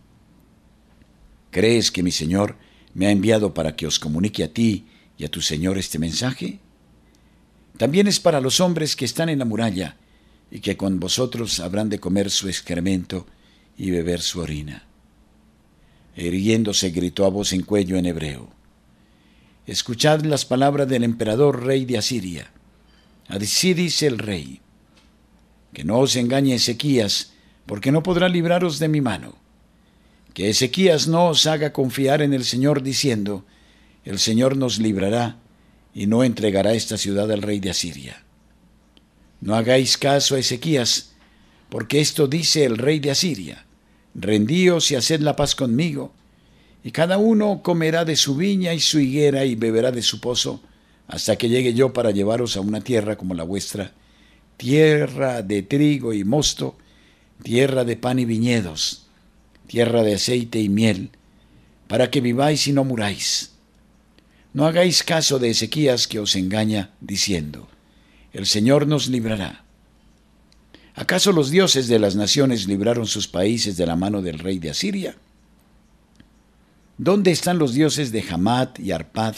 ¿crees 1.50 1.90
que 1.90 2.04
mi 2.04 2.12
Señor 2.12 2.56
me 2.94 3.08
ha 3.08 3.10
enviado 3.10 3.52
para 3.52 3.75
que 3.75 3.88
os 3.88 3.98
comunique 3.98 4.44
a 4.44 4.52
ti 4.52 4.86
y 5.18 5.25
a 5.25 5.30
tu 5.30 5.42
Señor 5.42 5.76
este 5.76 5.98
mensaje? 5.98 6.60
También 7.76 8.06
es 8.06 8.20
para 8.20 8.40
los 8.40 8.60
hombres 8.60 8.94
que 8.94 9.04
están 9.04 9.28
en 9.28 9.40
la 9.40 9.44
muralla 9.44 9.96
y 10.50 10.60
que 10.60 10.76
con 10.76 11.00
vosotros 11.00 11.60
habrán 11.60 11.88
de 11.88 11.98
comer 11.98 12.30
su 12.30 12.48
excremento 12.48 13.26
y 13.76 13.90
beber 13.90 14.20
su 14.20 14.40
orina. 14.40 14.84
Erguiéndose 16.14 16.90
gritó 16.90 17.26
a 17.26 17.28
voz 17.28 17.52
en 17.52 17.62
cuello 17.62 17.98
en 17.98 18.06
hebreo, 18.06 18.55
Escuchad 19.66 20.23
las 20.23 20.44
palabras 20.44 20.88
del 20.88 21.02
emperador 21.02 21.64
rey 21.64 21.85
de 21.85 21.99
Asiria. 21.99 22.52
Así 23.26 23.75
dice 23.75 24.06
el 24.06 24.18
rey, 24.18 24.61
que 25.73 25.82
no 25.82 25.99
os 25.99 26.14
engañe 26.14 26.54
Ezequías, 26.54 27.32
porque 27.66 27.90
no 27.90 28.04
podrá 28.04 28.28
libraros 28.28 28.78
de 28.78 28.87
mi 28.88 29.00
mano. 29.00 29.37
Que 30.35 30.50
Ezequías 30.50 31.08
no 31.08 31.26
os 31.26 31.46
haga 31.46 31.73
confiar 31.73 32.23
en 32.23 32.32
el 32.32 32.44
Señor 32.44 32.82
diciendo, 32.82 33.44
el 34.04 34.20
Señor 34.20 34.56
nos 34.56 34.78
librará 34.78 35.38
y 35.92 36.06
no 36.06 36.23
entregará 36.23 36.73
esta 36.73 36.96
ciudad 36.96 37.30
al 37.32 37.42
rey 37.42 37.58
de 37.58 37.70
Asiria. 37.70 38.23
No 39.40 39.56
hagáis 39.56 39.99
caso 39.99 40.37
a 40.37 40.38
Ezequías, 40.38 41.14
porque 41.70 42.00
esto 42.00 42.28
dice 42.28 42.64
el 42.64 42.78
rey 42.78 43.00
de 43.00 43.11
Asiria, 43.11 43.66
rendíos 44.14 44.92
y 44.92 44.94
haced 44.94 45.20
la 45.20 45.35
paz 45.35 45.56
conmigo, 45.56 46.14
y 46.86 46.92
cada 46.92 47.18
uno 47.18 47.62
comerá 47.64 48.04
de 48.04 48.14
su 48.14 48.36
viña 48.36 48.72
y 48.72 48.78
su 48.78 49.00
higuera 49.00 49.44
y 49.44 49.56
beberá 49.56 49.90
de 49.90 50.02
su 50.02 50.20
pozo, 50.20 50.60
hasta 51.08 51.34
que 51.34 51.48
llegue 51.48 51.74
yo 51.74 51.92
para 51.92 52.12
llevaros 52.12 52.56
a 52.56 52.60
una 52.60 52.80
tierra 52.80 53.16
como 53.16 53.34
la 53.34 53.42
vuestra, 53.42 53.90
tierra 54.56 55.42
de 55.42 55.64
trigo 55.64 56.14
y 56.14 56.22
mosto, 56.22 56.78
tierra 57.42 57.84
de 57.84 57.96
pan 57.96 58.20
y 58.20 58.24
viñedos, 58.24 59.08
tierra 59.66 60.04
de 60.04 60.14
aceite 60.14 60.60
y 60.60 60.68
miel, 60.68 61.10
para 61.88 62.08
que 62.08 62.20
viváis 62.20 62.68
y 62.68 62.72
no 62.72 62.84
muráis. 62.84 63.50
No 64.52 64.64
hagáis 64.64 65.02
caso 65.02 65.40
de 65.40 65.50
Ezequías 65.50 66.06
que 66.06 66.20
os 66.20 66.36
engaña, 66.36 66.90
diciendo, 67.00 67.66
El 68.32 68.46
Señor 68.46 68.86
nos 68.86 69.08
librará. 69.08 69.64
¿Acaso 70.94 71.32
los 71.32 71.50
dioses 71.50 71.88
de 71.88 71.98
las 71.98 72.14
naciones 72.14 72.68
libraron 72.68 73.08
sus 73.08 73.26
países 73.26 73.76
de 73.76 73.86
la 73.86 73.96
mano 73.96 74.22
del 74.22 74.38
rey 74.38 74.60
de 74.60 74.70
Asiria? 74.70 75.16
¿Dónde 76.98 77.30
están 77.30 77.58
los 77.58 77.74
dioses 77.74 78.10
de 78.10 78.24
Hamad 78.30 78.78
y 78.78 78.92
Arpad, 78.92 79.34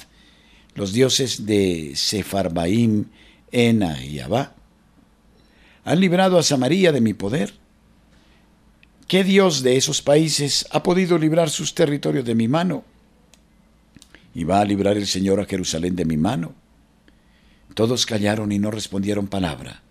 los 0.75 0.93
dioses 0.93 1.45
de 1.45 1.93
Sefarbaim, 1.97 3.07
Ena 3.51 4.05
y 4.05 4.21
Abá? 4.21 4.55
¿Han 5.85 6.01
librado 6.01 6.39
a 6.39 6.43
Samaria 6.43 6.93
de 6.93 7.01
mi 7.01 7.15
poder? 7.15 7.55
¿Qué 9.09 9.25
dios 9.25 9.63
de 9.63 9.77
esos 9.77 10.03
países 10.03 10.67
ha 10.71 10.83
podido 10.83 11.19
librar 11.19 11.49
sus 11.49 11.75
territorios 11.75 12.25
de 12.27 12.35
mi 12.35 12.47
mano? 12.47 12.85
¿Y 14.35 14.45
va 14.45 14.61
a 14.61 14.65
librar 14.65 14.97
el 14.97 15.07
Señor 15.07 15.41
a 15.41 15.47
Jerusalén 15.47 15.97
de 15.97 16.05
mi 16.05 16.19
mano? 16.19 16.55
Todos 17.75 18.07
callaron 18.07 18.53
y 18.53 18.59
no 18.59 18.71
respondieron 18.71 19.27
palabra. 19.27 19.83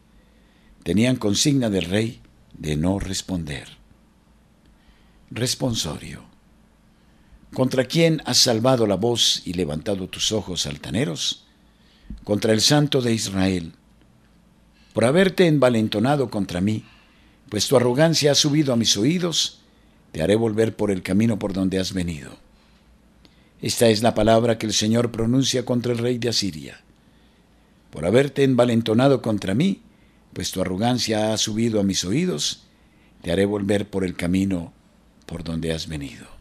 Tenían 0.84 1.16
consigna 1.16 1.70
del 1.70 1.86
rey 1.86 2.22
de 2.54 2.78
no 2.78 3.00
responder. 3.00 3.68
Responsorio. 5.32 6.27
¿Contra 7.54 7.86
quién 7.86 8.22
has 8.26 8.38
salvado 8.38 8.86
la 8.88 8.96
voz 8.96 9.42
y 9.46 9.54
levantado 9.54 10.08
tus 10.08 10.32
ojos 10.32 10.68
altaneros? 10.68 11.46
Contra 12.24 12.54
el 12.54 12.62
Santo 12.62 13.02
de 13.02 13.14
Israel. 13.14 13.74
Por 14.94 15.06
haberte 15.06 15.48
envalentonado 15.48 16.30
contra 16.30 16.60
mí, 16.60 16.84
pues 17.50 17.68
tu 17.68 17.78
arrogancia 17.78 18.32
ha 18.32 18.36
subido 18.36 18.74
a 18.74 18.76
mis 18.76 18.98
oídos, 18.98 19.60
te 20.12 20.22
haré 20.22 20.36
volver 20.36 20.76
por 20.76 20.92
el 20.92 21.02
camino 21.02 21.40
por 21.40 21.54
donde 21.54 21.80
has 21.80 21.94
venido. 21.94 22.38
Esta 23.62 23.88
es 23.88 24.04
la 24.04 24.14
palabra 24.14 24.58
que 24.58 24.68
el 24.68 24.74
Señor 24.74 25.12
pronuncia 25.12 25.66
contra 25.66 25.94
el 25.94 25.98
rey 25.98 26.18
de 26.18 26.30
Asiria. 26.30 26.82
por 27.90 28.06
haberte 28.06 28.44
envalentonado 28.44 29.22
contra 29.22 29.56
mí, 29.56 29.82
pues 30.34 30.52
tu 30.52 30.62
arrogancia 30.62 31.34
ha 31.34 31.38
subido 31.38 31.80
a 31.80 31.84
mis 31.84 32.04
oídos, 32.04 32.64
te 33.24 33.32
haré 33.32 33.46
volver 33.46 33.90
por 33.90 34.04
el 34.04 34.16
camino 34.16 34.74
por 35.26 35.44
donde 35.44 35.72
has 35.72 35.88
venido. 35.88 36.37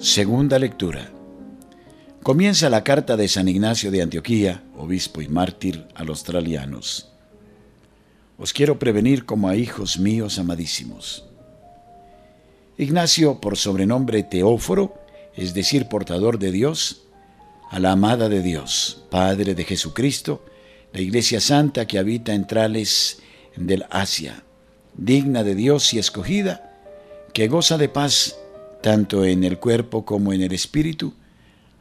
Segunda 0.00 0.58
lectura. 0.58 1.12
Comienza 2.22 2.70
la 2.70 2.82
carta 2.82 3.18
de 3.18 3.28
San 3.28 3.48
Ignacio 3.48 3.90
de 3.90 4.00
Antioquía, 4.00 4.64
obispo 4.74 5.20
y 5.20 5.28
mártir 5.28 5.86
a 5.94 6.04
los 6.04 6.20
australianos. 6.20 7.12
Os 8.38 8.54
quiero 8.54 8.78
prevenir 8.78 9.26
como 9.26 9.50
a 9.50 9.56
hijos 9.56 9.98
míos 9.98 10.38
amadísimos. 10.38 11.26
Ignacio, 12.78 13.42
por 13.42 13.58
sobrenombre 13.58 14.22
Teóforo, 14.22 14.94
es 15.36 15.52
decir, 15.52 15.86
portador 15.86 16.38
de 16.38 16.50
Dios, 16.50 17.02
a 17.70 17.78
la 17.78 17.92
amada 17.92 18.30
de 18.30 18.40
Dios, 18.40 19.04
Padre 19.10 19.54
de 19.54 19.64
Jesucristo, 19.64 20.42
la 20.94 21.02
Iglesia 21.02 21.42
Santa 21.42 21.86
que 21.86 21.98
habita 21.98 22.32
en 22.32 22.46
Trales 22.46 23.20
del 23.54 23.84
Asia, 23.90 24.44
digna 24.94 25.44
de 25.44 25.54
Dios 25.54 25.92
y 25.92 25.98
escogida, 25.98 26.78
que 27.34 27.48
goza 27.48 27.76
de 27.76 27.90
paz 27.90 28.39
tanto 28.82 29.24
en 29.24 29.44
el 29.44 29.58
cuerpo 29.58 30.04
como 30.04 30.32
en 30.32 30.42
el 30.42 30.52
espíritu, 30.52 31.14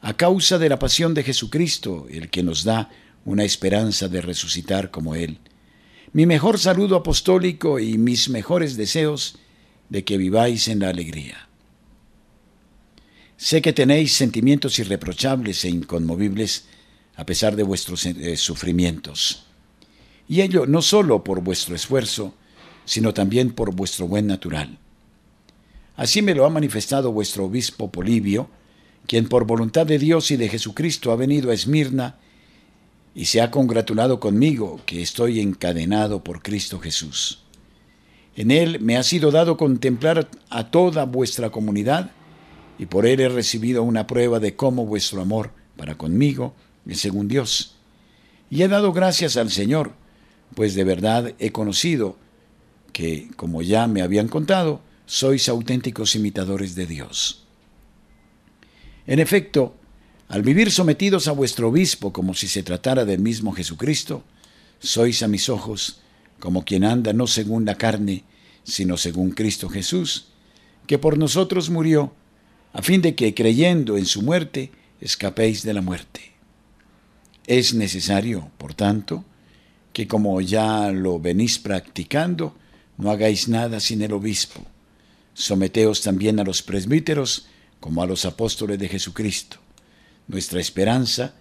a 0.01 0.15
causa 0.15 0.57
de 0.57 0.69
la 0.69 0.79
pasión 0.79 1.13
de 1.13 1.23
Jesucristo, 1.23 2.07
el 2.09 2.29
que 2.29 2.43
nos 2.43 2.63
da 2.63 2.89
una 3.25 3.43
esperanza 3.43 4.07
de 4.07 4.21
resucitar 4.21 4.91
como 4.91 5.15
Él. 5.15 5.39
Mi 6.13 6.25
mejor 6.25 6.57
saludo 6.57 6.95
apostólico 6.95 7.79
y 7.79 7.97
mis 7.97 8.29
mejores 8.29 8.77
deseos 8.77 9.37
de 9.89 10.03
que 10.03 10.17
viváis 10.17 10.67
en 10.67 10.79
la 10.79 10.89
alegría. 10.89 11.47
Sé 13.37 13.61
que 13.61 13.73
tenéis 13.73 14.13
sentimientos 14.13 14.79
irreprochables 14.79 15.63
e 15.65 15.69
inconmovibles 15.69 16.65
a 17.15 17.25
pesar 17.25 17.55
de 17.55 17.63
vuestros 17.63 18.05
eh, 18.05 18.37
sufrimientos. 18.37 19.45
Y 20.27 20.41
ello 20.41 20.65
no 20.65 20.81
solo 20.81 21.23
por 21.23 21.41
vuestro 21.41 21.75
esfuerzo, 21.75 22.33
sino 22.85 23.13
también 23.13 23.51
por 23.51 23.73
vuestro 23.73 24.07
buen 24.07 24.27
natural 24.27 24.77
Así 25.99 26.21
me 26.21 26.33
lo 26.33 26.45
ha 26.45 26.49
manifestado 26.49 27.11
vuestro 27.11 27.43
obispo 27.43 27.91
Polibio, 27.91 28.49
quien 29.05 29.27
por 29.27 29.45
voluntad 29.45 29.85
de 29.85 29.99
Dios 29.99 30.31
y 30.31 30.37
de 30.37 30.47
Jesucristo 30.47 31.11
ha 31.11 31.17
venido 31.17 31.51
a 31.51 31.53
Esmirna 31.53 32.15
y 33.13 33.25
se 33.25 33.41
ha 33.41 33.51
congratulado 33.51 34.17
conmigo 34.17 34.79
que 34.85 35.01
estoy 35.01 35.41
encadenado 35.41 36.23
por 36.23 36.41
Cristo 36.41 36.79
Jesús. 36.79 37.43
En 38.37 38.49
él 38.49 38.79
me 38.79 38.95
ha 38.95 39.03
sido 39.03 39.29
dado 39.29 39.57
contemplar 39.57 40.29
a 40.49 40.71
toda 40.71 41.03
vuestra 41.03 41.49
comunidad 41.49 42.11
y 42.77 42.85
por 42.85 43.05
él 43.05 43.19
he 43.19 43.27
recibido 43.27 43.83
una 43.83 44.07
prueba 44.07 44.39
de 44.39 44.55
cómo 44.55 44.85
vuestro 44.85 45.21
amor 45.21 45.51
para 45.75 45.97
conmigo 45.97 46.53
es 46.87 47.01
según 47.01 47.27
Dios. 47.27 47.75
Y 48.49 48.61
he 48.61 48.69
dado 48.69 48.93
gracias 48.93 49.35
al 49.35 49.51
Señor, 49.51 49.91
pues 50.55 50.75
de 50.75 50.85
verdad 50.85 51.33
he 51.39 51.51
conocido 51.51 52.15
que, 52.93 53.29
como 53.35 53.61
ya 53.61 53.85
me 53.87 54.01
habían 54.01 54.29
contado, 54.29 54.87
sois 55.09 55.49
auténticos 55.49 56.13
imitadores 56.13 56.75
de 56.75 56.85
Dios. 56.85 57.41
En 59.07 59.17
efecto, 59.17 59.73
al 60.27 60.43
vivir 60.43 60.69
sometidos 60.69 61.27
a 61.27 61.31
vuestro 61.31 61.69
obispo 61.69 62.13
como 62.13 62.35
si 62.35 62.47
se 62.47 62.61
tratara 62.61 63.05
del 63.05 63.17
mismo 63.17 63.51
Jesucristo, 63.51 64.23
sois 64.77 65.23
a 65.23 65.27
mis 65.27 65.49
ojos 65.49 66.01
como 66.37 66.63
quien 66.63 66.83
anda 66.83 67.11
no 67.11 67.25
según 67.25 67.65
la 67.65 67.73
carne, 67.73 68.23
sino 68.63 68.97
según 68.97 69.31
Cristo 69.31 69.67
Jesús, 69.67 70.27
que 70.85 70.99
por 70.99 71.17
nosotros 71.17 71.71
murió, 71.71 72.13
a 72.71 72.83
fin 72.83 73.01
de 73.01 73.15
que 73.15 73.33
creyendo 73.33 73.97
en 73.97 74.05
su 74.05 74.21
muerte 74.21 74.71
escapéis 75.01 75.63
de 75.63 75.73
la 75.73 75.81
muerte. 75.81 76.33
Es 77.47 77.73
necesario, 77.73 78.51
por 78.59 78.75
tanto, 78.75 79.25
que 79.91 80.07
como 80.07 80.39
ya 80.39 80.91
lo 80.91 81.19
venís 81.19 81.57
practicando, 81.57 82.55
no 82.99 83.09
hagáis 83.09 83.47
nada 83.47 83.79
sin 83.79 84.03
el 84.03 84.13
obispo 84.13 84.67
Someteos 85.33 86.01
también 86.01 86.39
a 86.39 86.43
los 86.43 86.61
presbíteros 86.61 87.47
como 87.79 88.03
a 88.03 88.07
los 88.07 88.25
apóstoles 88.25 88.77
de 88.79 88.89
Jesucristo, 88.89 89.57
nuestra 90.27 90.59
esperanza 90.59 91.33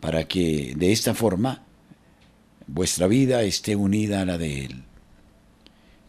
para 0.00 0.26
que 0.26 0.74
de 0.76 0.92
esta 0.92 1.14
forma 1.14 1.64
vuestra 2.66 3.06
vida 3.06 3.42
esté 3.42 3.76
unida 3.76 4.22
a 4.22 4.24
la 4.24 4.38
de 4.38 4.64
Él. 4.64 4.84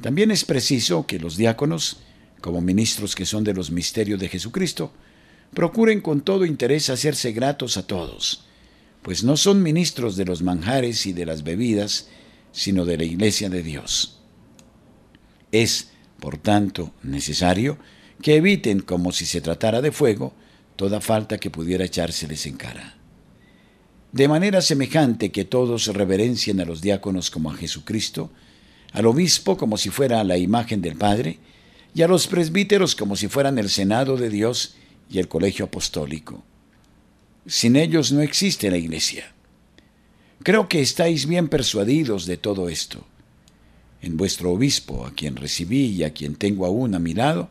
También 0.01 0.31
es 0.31 0.45
preciso 0.45 1.05
que 1.05 1.19
los 1.19 1.37
diáconos, 1.37 1.97
como 2.41 2.61
ministros 2.61 3.15
que 3.15 3.25
son 3.25 3.43
de 3.43 3.53
los 3.53 3.71
misterios 3.71 4.19
de 4.19 4.29
Jesucristo, 4.29 4.93
procuren 5.53 6.01
con 6.01 6.21
todo 6.21 6.45
interés 6.45 6.89
hacerse 6.89 7.31
gratos 7.33 7.77
a 7.77 7.85
todos, 7.85 8.45
pues 9.01 9.23
no 9.23 9.37
son 9.37 9.61
ministros 9.61 10.15
de 10.15 10.25
los 10.25 10.41
manjares 10.41 11.05
y 11.05 11.13
de 11.13 11.25
las 11.25 11.43
bebidas, 11.43 12.07
sino 12.51 12.85
de 12.85 12.97
la 12.97 13.03
iglesia 13.03 13.49
de 13.49 13.63
Dios. 13.63 14.19
Es 15.51 15.89
por 16.21 16.37
tanto, 16.37 16.93
necesario 17.03 17.77
que 18.21 18.35
eviten, 18.35 18.79
como 18.79 19.11
si 19.11 19.25
se 19.25 19.41
tratara 19.41 19.81
de 19.81 19.91
fuego, 19.91 20.33
toda 20.75 21.01
falta 21.01 21.39
que 21.39 21.49
pudiera 21.49 21.83
echárseles 21.83 22.45
en 22.45 22.55
cara. 22.55 22.95
De 24.11 24.27
manera 24.27 24.61
semejante 24.61 25.31
que 25.31 25.45
todos 25.45 25.87
reverencien 25.87 26.61
a 26.61 26.65
los 26.65 26.79
diáconos 26.81 27.31
como 27.31 27.49
a 27.49 27.55
Jesucristo, 27.55 28.29
al 28.93 29.07
obispo 29.07 29.57
como 29.57 29.77
si 29.77 29.89
fuera 29.89 30.23
la 30.23 30.37
imagen 30.37 30.81
del 30.81 30.95
Padre, 30.95 31.39
y 31.95 32.03
a 32.03 32.07
los 32.07 32.27
presbíteros 32.27 32.95
como 32.95 33.15
si 33.15 33.27
fueran 33.27 33.57
el 33.57 33.69
Senado 33.69 34.15
de 34.15 34.29
Dios 34.29 34.75
y 35.09 35.17
el 35.17 35.27
colegio 35.27 35.65
apostólico. 35.65 36.43
Sin 37.47 37.75
ellos 37.75 38.11
no 38.11 38.21
existe 38.21 38.69
la 38.69 38.77
iglesia. 38.77 39.33
Creo 40.43 40.69
que 40.69 40.81
estáis 40.81 41.25
bien 41.25 41.49
persuadidos 41.49 42.27
de 42.27 42.37
todo 42.37 42.69
esto 42.69 43.05
en 44.01 44.17
vuestro 44.17 44.51
obispo, 44.51 45.05
a 45.05 45.11
quien 45.11 45.35
recibí 45.35 45.85
y 45.85 46.03
a 46.03 46.11
quien 46.11 46.35
tengo 46.35 46.65
aún 46.65 46.95
a 46.95 46.99
mi 46.99 47.13
lado, 47.13 47.49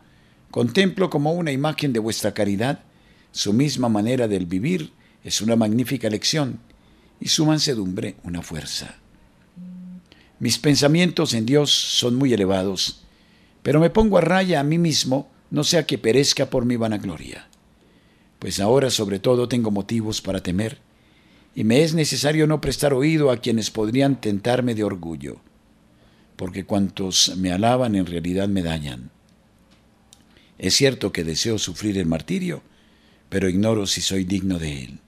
contemplo 0.50 1.08
como 1.08 1.32
una 1.32 1.52
imagen 1.52 1.92
de 1.92 2.00
vuestra 2.00 2.34
caridad, 2.34 2.80
su 3.30 3.52
misma 3.52 3.88
manera 3.88 4.26
del 4.26 4.46
vivir 4.46 4.92
es 5.22 5.40
una 5.40 5.54
magnífica 5.54 6.10
lección 6.10 6.58
y 7.20 7.28
su 7.28 7.46
mansedumbre 7.46 8.16
una 8.24 8.42
fuerza. 8.42 8.96
Mis 10.40 10.58
pensamientos 10.58 11.34
en 11.34 11.46
Dios 11.46 11.70
son 11.70 12.16
muy 12.16 12.32
elevados, 12.32 13.04
pero 13.62 13.78
me 13.78 13.90
pongo 13.90 14.18
a 14.18 14.22
raya 14.22 14.58
a 14.58 14.64
mí 14.64 14.78
mismo, 14.78 15.30
no 15.50 15.62
sea 15.62 15.86
que 15.86 15.98
perezca 15.98 16.50
por 16.50 16.64
mi 16.64 16.76
vanagloria. 16.76 17.46
Pues 18.38 18.58
ahora 18.58 18.90
sobre 18.90 19.18
todo 19.20 19.48
tengo 19.48 19.70
motivos 19.70 20.20
para 20.20 20.42
temer, 20.42 20.78
y 21.54 21.62
me 21.62 21.82
es 21.82 21.94
necesario 21.94 22.46
no 22.46 22.60
prestar 22.60 22.94
oído 22.94 23.30
a 23.30 23.36
quienes 23.36 23.70
podrían 23.70 24.20
tentarme 24.20 24.74
de 24.74 24.82
orgullo 24.82 25.40
porque 26.40 26.64
cuantos 26.64 27.36
me 27.36 27.52
alaban 27.52 27.94
en 27.94 28.06
realidad 28.06 28.48
me 28.48 28.62
dañan. 28.62 29.10
Es 30.56 30.74
cierto 30.74 31.12
que 31.12 31.22
deseo 31.22 31.58
sufrir 31.58 31.98
el 31.98 32.06
martirio, 32.06 32.62
pero 33.28 33.50
ignoro 33.50 33.86
si 33.86 34.00
soy 34.00 34.24
digno 34.24 34.58
de 34.58 34.84
él. 34.84 35.00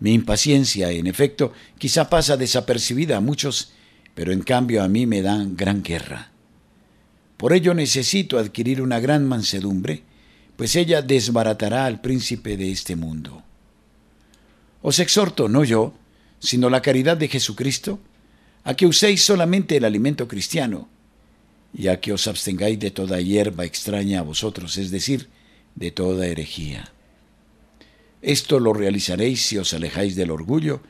Mi 0.00 0.12
impaciencia, 0.12 0.90
en 0.90 1.06
efecto, 1.06 1.54
quizá 1.78 2.10
pasa 2.10 2.36
desapercibida 2.36 3.16
a 3.16 3.20
muchos, 3.22 3.72
pero 4.14 4.30
en 4.30 4.42
cambio 4.42 4.82
a 4.82 4.88
mí 4.88 5.06
me 5.06 5.22
dan 5.22 5.56
gran 5.56 5.82
guerra. 5.82 6.30
Por 7.38 7.54
ello 7.54 7.72
necesito 7.72 8.38
adquirir 8.38 8.82
una 8.82 9.00
gran 9.00 9.26
mansedumbre, 9.26 10.02
pues 10.56 10.76
ella 10.76 11.00
desbaratará 11.00 11.86
al 11.86 12.02
príncipe 12.02 12.58
de 12.58 12.70
este 12.70 12.96
mundo. 12.96 13.44
Os 14.82 14.98
exhorto, 14.98 15.48
no 15.48 15.64
yo, 15.64 15.94
sino 16.38 16.68
la 16.68 16.82
caridad 16.82 17.16
de 17.16 17.28
Jesucristo, 17.28 17.98
a 18.68 18.74
que 18.74 18.84
uséis 18.84 19.24
solamente 19.24 19.78
el 19.78 19.86
alimento 19.86 20.28
cristiano 20.28 20.90
y 21.72 21.88
a 21.88 22.00
que 22.00 22.12
os 22.12 22.28
abstengáis 22.28 22.78
de 22.78 22.90
toda 22.90 23.18
hierba 23.18 23.64
extraña 23.64 24.20
a 24.20 24.22
vosotros, 24.22 24.76
es 24.76 24.90
decir, 24.90 25.30
de 25.74 25.90
toda 25.90 26.26
herejía. 26.26 26.92
Esto 28.20 28.60
lo 28.60 28.74
realizaréis 28.74 29.40
si 29.40 29.56
os 29.56 29.72
alejáis 29.72 30.16
del 30.16 30.30
orgullo 30.30 30.82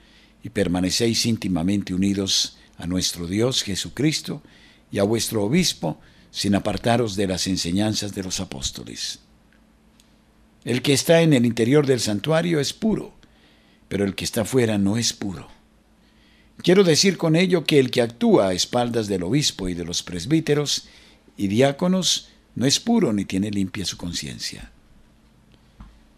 y 0.42 0.48
permanecéis 0.48 1.24
íntimamente 1.24 1.94
unidos 1.94 2.58
a 2.78 2.88
nuestro 2.88 3.28
Dios 3.28 3.62
Jesucristo 3.62 4.42
y 4.90 4.98
a 4.98 5.04
vuestro 5.04 5.44
obispo, 5.44 6.00
sin 6.32 6.56
apartaros 6.56 7.14
de 7.14 7.28
las 7.28 7.46
enseñanzas 7.46 8.12
de 8.12 8.24
los 8.24 8.40
apóstoles. 8.40 9.20
El 10.64 10.82
que 10.82 10.94
está 10.94 11.22
en 11.22 11.32
el 11.32 11.46
interior 11.46 11.86
del 11.86 12.00
santuario 12.00 12.58
es 12.58 12.72
puro, 12.72 13.14
pero 13.86 14.04
el 14.04 14.16
que 14.16 14.24
está 14.24 14.44
fuera 14.44 14.78
no 14.78 14.96
es 14.96 15.12
puro. 15.12 15.57
Quiero 16.62 16.82
decir 16.82 17.18
con 17.18 17.36
ello 17.36 17.64
que 17.64 17.78
el 17.78 17.90
que 17.90 18.02
actúa 18.02 18.48
a 18.48 18.52
espaldas 18.52 19.06
del 19.06 19.22
obispo 19.22 19.68
y 19.68 19.74
de 19.74 19.84
los 19.84 20.02
presbíteros 20.02 20.88
y 21.36 21.46
diáconos 21.46 22.28
no 22.56 22.66
es 22.66 22.80
puro 22.80 23.12
ni 23.12 23.24
tiene 23.24 23.50
limpia 23.50 23.84
su 23.84 23.96
conciencia. 23.96 24.72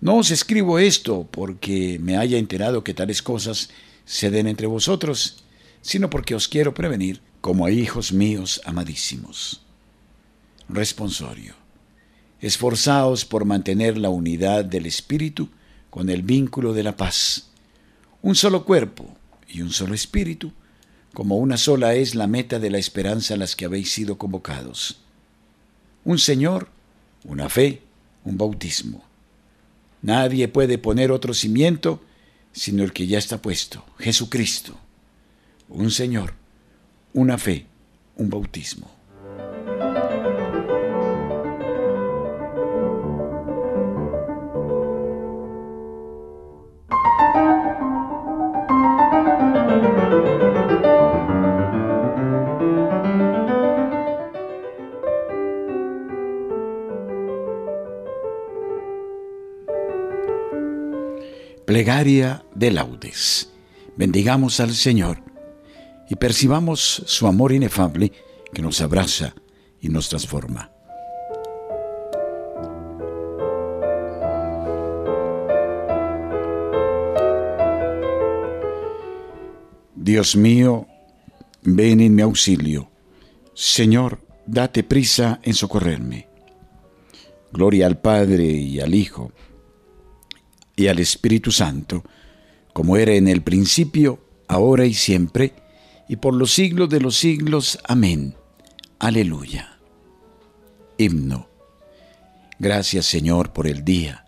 No 0.00 0.16
os 0.16 0.31
escribo 0.31 0.79
esto 0.79 1.29
porque 1.31 1.98
me 2.00 2.16
haya 2.16 2.38
enterado 2.38 2.83
que 2.83 2.94
tales 2.94 3.20
cosas 3.20 3.68
se 4.07 4.31
den 4.31 4.46
entre 4.46 4.66
vosotros, 4.66 5.44
sino 5.83 6.09
porque 6.09 6.35
os 6.35 6.48
quiero 6.48 6.72
prevenir 6.72 7.20
como 7.42 7.66
a 7.66 7.70
hijos 7.70 8.12
míos 8.12 8.62
amadísimos. 8.64 9.61
Responsorio. 10.70 11.55
Esforzaos 12.40 13.26
por 13.26 13.44
mantener 13.44 13.98
la 13.98 14.09
unidad 14.09 14.64
del 14.64 14.87
Espíritu 14.87 15.50
con 15.90 16.09
el 16.09 16.22
vínculo 16.22 16.72
de 16.72 16.83
la 16.83 16.96
paz. 16.96 17.50
Un 18.22 18.35
solo 18.35 18.64
cuerpo 18.64 19.19
y 19.50 19.62
un 19.62 19.70
solo 19.70 19.94
Espíritu, 19.94 20.52
como 21.12 21.36
una 21.36 21.56
sola 21.56 21.94
es 21.94 22.14
la 22.14 22.26
meta 22.26 22.58
de 22.58 22.70
la 22.70 22.78
esperanza 22.78 23.34
a 23.34 23.36
las 23.36 23.56
que 23.56 23.64
habéis 23.64 23.92
sido 23.92 24.16
convocados. 24.16 25.00
Un 26.04 26.18
Señor, 26.18 26.68
una 27.24 27.48
fe, 27.48 27.82
un 28.24 28.38
bautismo. 28.38 29.04
Nadie 30.02 30.48
puede 30.48 30.78
poner 30.78 31.10
otro 31.10 31.34
cimiento 31.34 32.00
sino 32.52 32.82
el 32.82 32.92
que 32.92 33.06
ya 33.06 33.18
está 33.18 33.40
puesto, 33.40 33.84
Jesucristo. 33.98 34.78
Un 35.68 35.90
Señor, 35.90 36.34
una 37.12 37.38
fe, 37.38 37.66
un 38.16 38.28
bautismo. 38.28 38.90
Plegaria 61.81 62.45
de 62.55 62.71
laudes. 62.71 63.55
Bendigamos 63.97 64.61
al 64.61 64.75
Señor 64.75 65.23
y 66.11 66.14
percibamos 66.16 67.05
su 67.07 67.27
amor 67.27 67.53
inefable 67.53 68.12
que 68.53 68.61
nos 68.61 68.83
abraza 68.83 69.35
y 69.81 69.88
nos 69.88 70.11
transforma. 70.11 70.71
Dios 79.95 80.37
mío, 80.37 80.87
ven 81.62 82.03
en 82.03 82.14
mi 82.14 82.21
auxilio. 82.21 82.90
Señor, 83.55 84.21
date 84.45 84.85
prisa 84.85 85.40
en 85.43 85.55
socorrerme. 85.55 86.29
Gloria 87.51 87.87
al 87.87 87.99
Padre 87.99 88.45
y 88.45 88.81
al 88.81 88.95
Hijo 88.95 89.33
y 90.81 90.88
al 90.88 90.99
Espíritu 90.99 91.53
Santo, 91.53 92.05
como 92.73 92.97
era 92.97 93.12
en 93.12 93.29
el 93.29 93.43
principio, 93.43 94.19
ahora 94.49 94.87
y 94.87 94.95
siempre, 94.95 95.53
y 96.09 96.16
por 96.16 96.35
los 96.35 96.53
siglos 96.53 96.88
de 96.88 97.01
los 97.01 97.16
siglos. 97.16 97.79
Amén. 97.85 98.35
Aleluya. 98.99 99.79
Himno. 100.97 101.49
Gracias 102.59 103.07
Señor 103.07 103.53
por 103.53 103.66
el 103.66 103.85
día, 103.85 104.25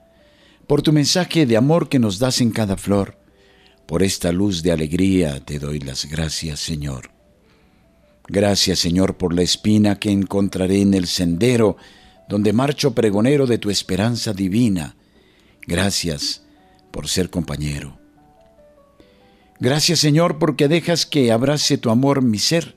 por 0.67 0.83
tu 0.83 0.93
mensaje 0.93 1.45
de 1.47 1.57
amor 1.57 1.89
que 1.89 1.99
nos 1.99 2.19
das 2.19 2.41
en 2.41 2.51
cada 2.51 2.77
flor, 2.77 3.19
por 3.87 4.03
esta 4.03 4.33
luz 4.33 4.63
de 4.63 4.73
alegría 4.73 5.41
te 5.41 5.59
doy 5.59 5.81
las 5.81 6.07
gracias 6.07 6.61
Señor. 6.61 7.11
Gracias 8.29 8.79
Señor 8.79 9.17
por 9.17 9.35
la 9.35 9.43
espina 9.43 9.99
que 9.99 10.11
encontraré 10.11 10.81
en 10.81 10.95
el 10.95 11.07
sendero 11.07 11.77
donde 12.29 12.53
marcho 12.53 12.95
pregonero 12.95 13.47
de 13.47 13.59
tu 13.59 13.71
esperanza 13.71 14.33
divina. 14.33 14.97
Gracias 15.67 16.43
por 16.91 17.09
ser 17.09 17.31
compañero. 17.31 17.99
Gracias 19.61 20.01
Señor 20.01 20.39
porque 20.39 20.69
dejas 20.69 21.07
que 21.07 21.31
abrace 21.31 21.79
tu 21.79 21.91
amor 21.91 22.23
mi 22.23 22.39
ser, 22.39 22.77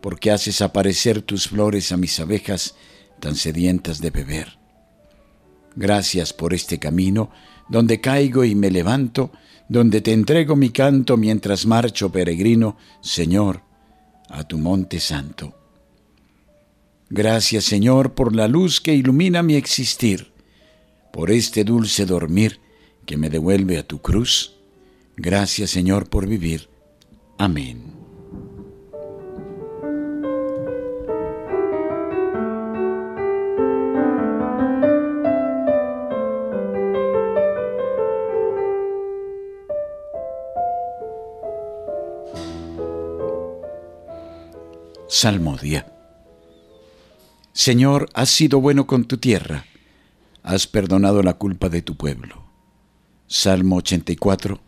porque 0.00 0.30
haces 0.30 0.60
aparecer 0.60 1.22
tus 1.22 1.48
flores 1.48 1.92
a 1.92 1.96
mis 1.96 2.18
abejas 2.18 2.74
tan 3.20 3.36
sedientas 3.36 4.00
de 4.00 4.10
beber. 4.10 4.58
Gracias 5.76 6.32
por 6.32 6.52
este 6.52 6.78
camino 6.78 7.30
donde 7.68 8.00
caigo 8.00 8.44
y 8.44 8.56
me 8.56 8.70
levanto, 8.70 9.30
donde 9.68 10.00
te 10.00 10.12
entrego 10.12 10.56
mi 10.56 10.70
canto 10.70 11.16
mientras 11.16 11.64
marcho 11.64 12.10
peregrino, 12.10 12.76
Señor, 13.00 13.62
a 14.28 14.42
tu 14.42 14.58
monte 14.58 14.98
santo. 14.98 15.54
Gracias 17.08 17.64
Señor 17.64 18.14
por 18.14 18.34
la 18.34 18.48
luz 18.48 18.80
que 18.80 18.94
ilumina 18.94 19.44
mi 19.44 19.54
existir, 19.54 20.32
por 21.12 21.30
este 21.30 21.64
dulce 21.64 22.06
dormir 22.06 22.60
que 23.06 23.16
me 23.16 23.30
devuelve 23.30 23.78
a 23.78 23.86
tu 23.86 24.00
cruz. 24.00 24.56
Gracias 25.16 25.70
Señor 25.70 26.08
por 26.08 26.26
vivir. 26.26 26.68
Amén. 27.38 28.00
Salmodia. 45.20 45.84
Señor, 47.52 48.08
has 48.14 48.30
sido 48.30 48.58
bueno 48.60 48.86
con 48.86 49.04
tu 49.04 49.18
tierra, 49.18 49.66
has 50.42 50.66
perdonado 50.66 51.22
la 51.22 51.34
culpa 51.34 51.68
de 51.68 51.82
tu 51.82 51.96
pueblo 51.96 52.50
Salmo 53.32 53.76
84. 53.76 54.60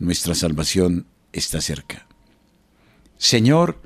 Nuestra 0.00 0.34
salvación 0.34 1.06
está 1.32 1.60
cerca. 1.60 2.08
Señor, 3.16 3.80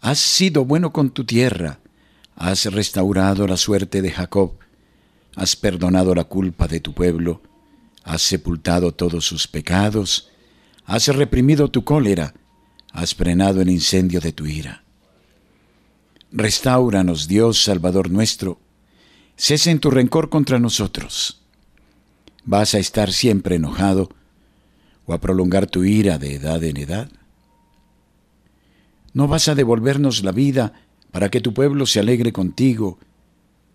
has 0.00 0.20
sido 0.20 0.64
bueno 0.64 0.92
con 0.92 1.10
tu 1.10 1.24
tierra, 1.24 1.80
has 2.36 2.66
restaurado 2.66 3.48
la 3.48 3.56
suerte 3.56 4.02
de 4.02 4.12
Jacob, 4.12 4.52
has 5.34 5.56
perdonado 5.56 6.14
la 6.14 6.22
culpa 6.22 6.68
de 6.68 6.78
tu 6.78 6.94
pueblo, 6.94 7.42
has 8.04 8.22
sepultado 8.22 8.92
todos 8.92 9.24
sus 9.24 9.48
pecados, 9.48 10.30
has 10.84 11.08
reprimido 11.08 11.72
tu 11.72 11.82
cólera, 11.82 12.34
has 12.92 13.16
frenado 13.16 13.62
el 13.62 13.68
incendio 13.68 14.20
de 14.20 14.30
tu 14.30 14.46
ira. 14.46 14.84
Restauranos, 16.30 17.26
Dios 17.26 17.64
Salvador 17.64 18.10
nuestro, 18.10 18.60
cese 19.42 19.70
en 19.70 19.78
tu 19.80 19.90
rencor 19.90 20.28
contra 20.28 20.58
nosotros 20.58 21.40
¿Vas 22.44 22.74
a 22.74 22.78
estar 22.78 23.10
siempre 23.10 23.56
enojado 23.56 24.10
o 25.06 25.14
a 25.14 25.20
prolongar 25.20 25.66
tu 25.66 25.84
ira 25.84 26.18
de 26.18 26.34
edad 26.34 26.62
en 26.62 26.76
edad? 26.76 27.10
¿No 29.14 29.28
vas 29.28 29.48
a 29.48 29.54
devolvernos 29.54 30.24
la 30.24 30.32
vida 30.32 30.72
para 31.10 31.30
que 31.30 31.40
tu 31.40 31.54
pueblo 31.54 31.86
se 31.86 32.00
alegre 32.00 32.32
contigo? 32.32 32.98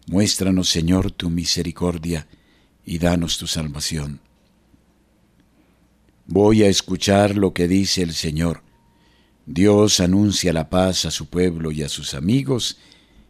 Muéstranos, 0.07 0.69
Señor, 0.69 1.11
tu 1.11 1.29
misericordia 1.29 2.27
y 2.85 2.99
danos 2.99 3.37
tu 3.37 3.47
salvación. 3.47 4.19
Voy 6.27 6.63
a 6.63 6.67
escuchar 6.67 7.37
lo 7.37 7.53
que 7.53 7.67
dice 7.67 8.01
el 8.01 8.13
Señor. 8.13 8.61
Dios 9.45 9.99
anuncia 9.99 10.53
la 10.53 10.69
paz 10.69 11.05
a 11.05 11.11
su 11.11 11.27
pueblo 11.27 11.71
y 11.71 11.83
a 11.83 11.89
sus 11.89 12.13
amigos 12.13 12.77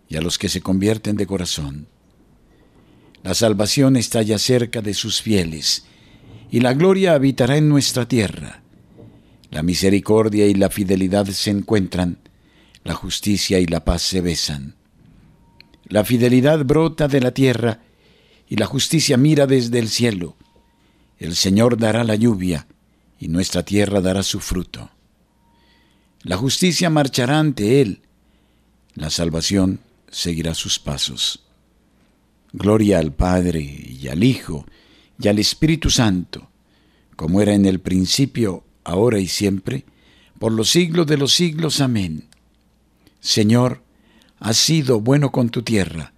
y 0.09 0.17
a 0.17 0.21
los 0.21 0.37
que 0.37 0.49
se 0.49 0.61
convierten 0.61 1.17
de 1.17 1.27
corazón. 1.27 1.87
La 3.25 3.33
salvación 3.33 3.95
está 3.95 4.21
ya 4.21 4.37
cerca 4.37 4.83
de 4.83 4.93
sus 4.93 5.19
fieles, 5.19 5.85
y 6.51 6.59
la 6.59 6.75
gloria 6.75 7.15
habitará 7.15 7.57
en 7.57 7.67
nuestra 7.67 8.07
tierra. 8.07 8.61
La 9.49 9.63
misericordia 9.63 10.45
y 10.45 10.53
la 10.53 10.69
fidelidad 10.69 11.25
se 11.25 11.49
encuentran, 11.49 12.19
la 12.83 12.93
justicia 12.93 13.59
y 13.59 13.65
la 13.65 13.83
paz 13.83 14.03
se 14.03 14.21
besan. 14.21 14.75
La 15.85 16.05
fidelidad 16.05 16.63
brota 16.65 17.07
de 17.07 17.19
la 17.19 17.31
tierra, 17.31 17.79
y 18.47 18.57
la 18.57 18.67
justicia 18.67 19.17
mira 19.17 19.47
desde 19.47 19.79
el 19.79 19.89
cielo. 19.89 20.35
El 21.17 21.35
Señor 21.35 21.79
dará 21.79 22.03
la 22.03 22.13
lluvia, 22.13 22.67
y 23.19 23.27
nuestra 23.27 23.63
tierra 23.63 24.01
dará 24.01 24.21
su 24.21 24.39
fruto. 24.39 24.91
La 26.21 26.37
justicia 26.37 26.91
marchará 26.91 27.39
ante 27.39 27.81
Él, 27.81 28.03
la 28.93 29.09
salvación 29.09 29.79
seguirá 30.11 30.53
sus 30.53 30.77
pasos. 30.77 31.44
Gloria 32.57 32.99
al 32.99 33.11
Padre 33.11 33.59
y 33.59 34.07
al 34.07 34.23
Hijo 34.23 34.65
y 35.19 35.27
al 35.27 35.39
Espíritu 35.39 35.89
Santo, 35.89 36.47
como 37.17 37.41
era 37.41 37.53
en 37.53 37.65
el 37.65 37.81
principio, 37.81 38.63
ahora 38.85 39.19
y 39.19 39.27
siempre, 39.27 39.83
por 40.39 40.53
los 40.53 40.69
siglos 40.69 41.05
de 41.05 41.17
los 41.17 41.33
siglos. 41.33 41.81
Amén. 41.81 42.29
Señor, 43.19 43.83
has 44.39 44.55
sido 44.55 45.01
bueno 45.01 45.33
con 45.33 45.49
tu 45.49 45.63
tierra, 45.63 46.13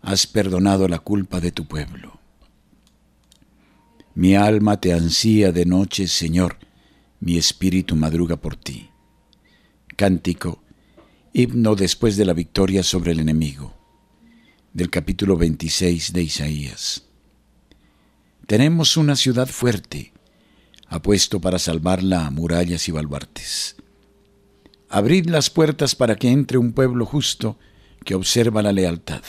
has 0.00 0.28
perdonado 0.28 0.86
la 0.86 1.00
culpa 1.00 1.40
de 1.40 1.50
tu 1.50 1.66
pueblo. 1.66 2.20
Mi 4.14 4.36
alma 4.36 4.80
te 4.80 4.92
ansía 4.92 5.50
de 5.50 5.66
noche, 5.66 6.06
Señor, 6.06 6.56
mi 7.18 7.36
espíritu 7.36 7.96
madruga 7.96 8.36
por 8.36 8.54
ti. 8.54 8.90
Cántico, 9.96 10.62
himno 11.32 11.74
después 11.74 12.16
de 12.16 12.26
la 12.26 12.32
victoria 12.32 12.84
sobre 12.84 13.10
el 13.10 13.18
enemigo 13.18 13.79
del 14.72 14.88
capítulo 14.88 15.36
26 15.36 16.12
de 16.12 16.22
Isaías. 16.22 17.04
Tenemos 18.46 18.96
una 18.96 19.16
ciudad 19.16 19.48
fuerte, 19.48 20.12
apuesto 20.86 21.40
para 21.40 21.58
salvarla 21.58 22.26
a 22.26 22.30
murallas 22.30 22.88
y 22.88 22.92
baluartes. 22.92 23.76
abrid 24.88 25.28
las 25.28 25.50
puertas 25.50 25.94
para 25.94 26.16
que 26.16 26.30
entre 26.30 26.58
un 26.58 26.72
pueblo 26.72 27.04
justo 27.06 27.58
que 28.04 28.14
observa 28.14 28.62
la 28.62 28.72
lealtad. 28.72 29.22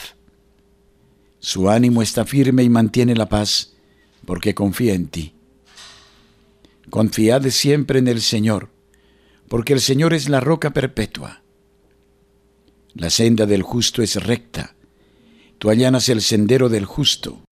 Su 1.38 1.68
ánimo 1.68 2.02
está 2.02 2.24
firme 2.24 2.62
y 2.62 2.68
mantiene 2.68 3.14
la 3.14 3.28
paz, 3.28 3.74
porque 4.24 4.54
confía 4.54 4.94
en 4.94 5.08
ti. 5.08 5.34
Confiad 6.90 7.48
siempre 7.50 7.98
en 7.98 8.08
el 8.08 8.20
Señor, 8.20 8.70
porque 9.48 9.72
el 9.72 9.80
Señor 9.80 10.14
es 10.14 10.28
la 10.28 10.40
roca 10.40 10.72
perpetua. 10.72 11.42
La 12.94 13.10
senda 13.10 13.46
del 13.46 13.62
justo 13.62 14.02
es 14.02 14.16
recta, 14.16 14.74
tú 15.62 15.70
allanas 15.70 16.08
el 16.08 16.20
sendero 16.22 16.68
del 16.68 16.86
justo. 16.86 17.44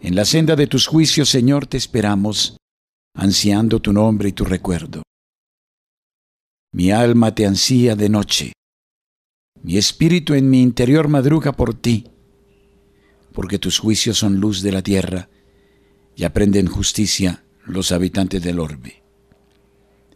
En 0.00 0.16
la 0.16 0.24
senda 0.24 0.56
de 0.56 0.66
tus 0.66 0.88
juicios, 0.88 1.28
Señor, 1.28 1.68
te 1.68 1.76
esperamos, 1.76 2.56
ansiando 3.14 3.78
tu 3.78 3.92
nombre 3.92 4.30
y 4.30 4.32
tu 4.32 4.44
recuerdo. 4.44 5.04
Mi 6.72 6.90
alma 6.90 7.32
te 7.32 7.46
ansía 7.46 7.94
de 7.94 8.08
noche, 8.08 8.52
mi 9.62 9.76
espíritu 9.76 10.34
en 10.34 10.50
mi 10.50 10.60
interior 10.60 11.06
madruga 11.06 11.52
por 11.52 11.74
ti 11.74 12.10
porque 13.32 13.58
tus 13.58 13.78
juicios 13.78 14.18
son 14.18 14.40
luz 14.40 14.62
de 14.62 14.72
la 14.72 14.82
tierra 14.82 15.28
y 16.16 16.24
aprenden 16.24 16.66
justicia 16.66 17.44
los 17.64 17.92
habitantes 17.92 18.42
del 18.42 18.58
orbe. 18.58 19.02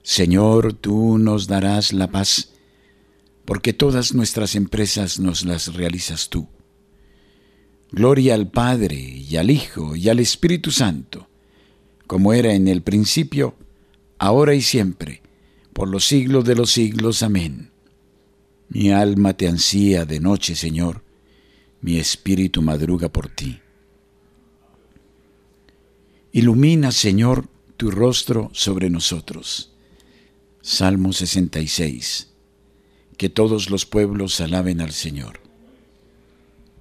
Señor, 0.03 0.75
tú 0.75 1.19
nos 1.19 1.47
darás 1.47 1.93
la 1.93 2.11
paz, 2.11 2.53
porque 3.45 3.73
todas 3.73 4.15
nuestras 4.15 4.55
empresas 4.55 5.19
nos 5.19 5.45
las 5.45 5.75
realizas 5.75 6.29
tú. 6.29 6.49
Gloria 7.95 8.35
al 8.35 8.51
Padre 8.51 8.97
y 8.97 9.37
al 9.37 9.51
Hijo 9.53 9.95
y 9.95 10.09
al 10.09 10.19
Espíritu 10.19 10.73
Santo, 10.73 11.29
como 12.09 12.33
era 12.33 12.53
en 12.53 12.67
el 12.67 12.83
principio, 12.83 13.55
ahora 14.19 14.57
y 14.57 14.63
siempre, 14.63 15.23
por 15.73 15.89
los 15.89 16.05
siglos 16.05 16.45
de 16.45 16.57
los 16.57 16.73
siglos. 16.73 17.23
Amén. 17.23 17.71
Mi 18.69 18.91
alma 18.91 19.35
te 19.35 19.47
ansía 19.47 20.05
de 20.07 20.19
noche, 20.19 20.57
Señor, 20.57 21.05
mi 21.83 21.99
espíritu 21.99 22.63
madruga 22.63 23.11
por 23.11 23.29
ti. 23.29 23.61
Ilumina, 26.33 26.91
Señor, 26.91 27.47
tu 27.77 27.93
rostro 27.93 28.51
sobre 28.53 28.91
nosotros. 28.91 29.73
Salmo 30.63 31.13
66. 31.13 32.29
Que 33.17 33.29
todos 33.29 33.71
los 33.71 33.87
pueblos 33.87 34.41
alaben 34.41 34.81
al 34.81 34.91
Señor. 34.91 35.44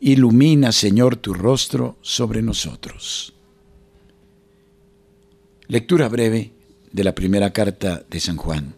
Ilumina, 0.00 0.72
Señor, 0.72 1.16
tu 1.16 1.34
rostro 1.34 1.98
sobre 2.00 2.40
nosotros. 2.40 3.34
Lectura 5.68 6.08
breve 6.08 6.52
de 6.90 7.04
la 7.04 7.14
primera 7.14 7.52
carta 7.52 8.02
de 8.08 8.18
San 8.18 8.36
Juan. 8.38 8.74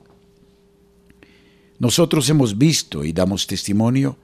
Nosotros 1.78 2.28
hemos 2.28 2.58
visto 2.58 3.04
y 3.04 3.12
damos 3.12 3.46
testimonio 3.46 4.16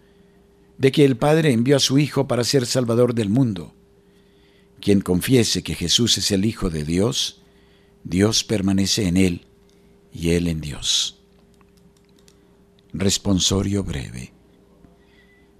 de 0.76 0.90
que 0.90 1.04
el 1.04 1.16
Padre 1.16 1.52
envió 1.52 1.76
a 1.76 1.80
su 1.80 1.98
Hijo 1.98 2.26
para 2.26 2.42
ser 2.42 2.66
Salvador 2.66 3.14
del 3.14 3.28
mundo. 3.28 3.72
Quien 4.80 5.00
confiese 5.00 5.62
que 5.62 5.76
Jesús 5.76 6.18
es 6.18 6.32
el 6.32 6.44
Hijo 6.44 6.68
de 6.68 6.84
Dios, 6.84 7.42
Dios 8.02 8.42
permanece 8.42 9.06
en 9.06 9.16
él 9.16 9.46
y 10.12 10.30
él 10.30 10.48
en 10.48 10.60
Dios. 10.60 11.20
Responsorio 12.92 13.84
breve. 13.84 14.37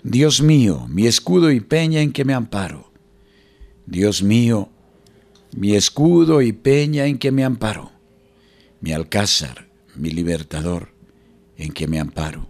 Dios 0.03 0.43
mío, 0.43 0.87
mi 0.89 1.07
escudo 1.07 1.51
y 1.51 1.61
peña 1.61 2.01
en 2.01 2.13
que 2.13 2.25
me 2.25 2.35
amparo. 2.35 2.93
Dios 3.87 4.23
mío, 4.23 4.69
mi 5.57 5.75
escudo 5.75 6.41
y 6.41 6.53
peña 6.53 7.07
en 7.07 7.19
que 7.19 7.33
me 7.33 7.45
amparo. 7.45 7.91
Mi 8.81 8.93
alcázar, 8.93 9.69
mi 9.97 10.11
libertador, 10.11 10.93
en 11.57 11.73
que 11.73 11.89
me 11.89 11.99
amparo. 11.99 12.49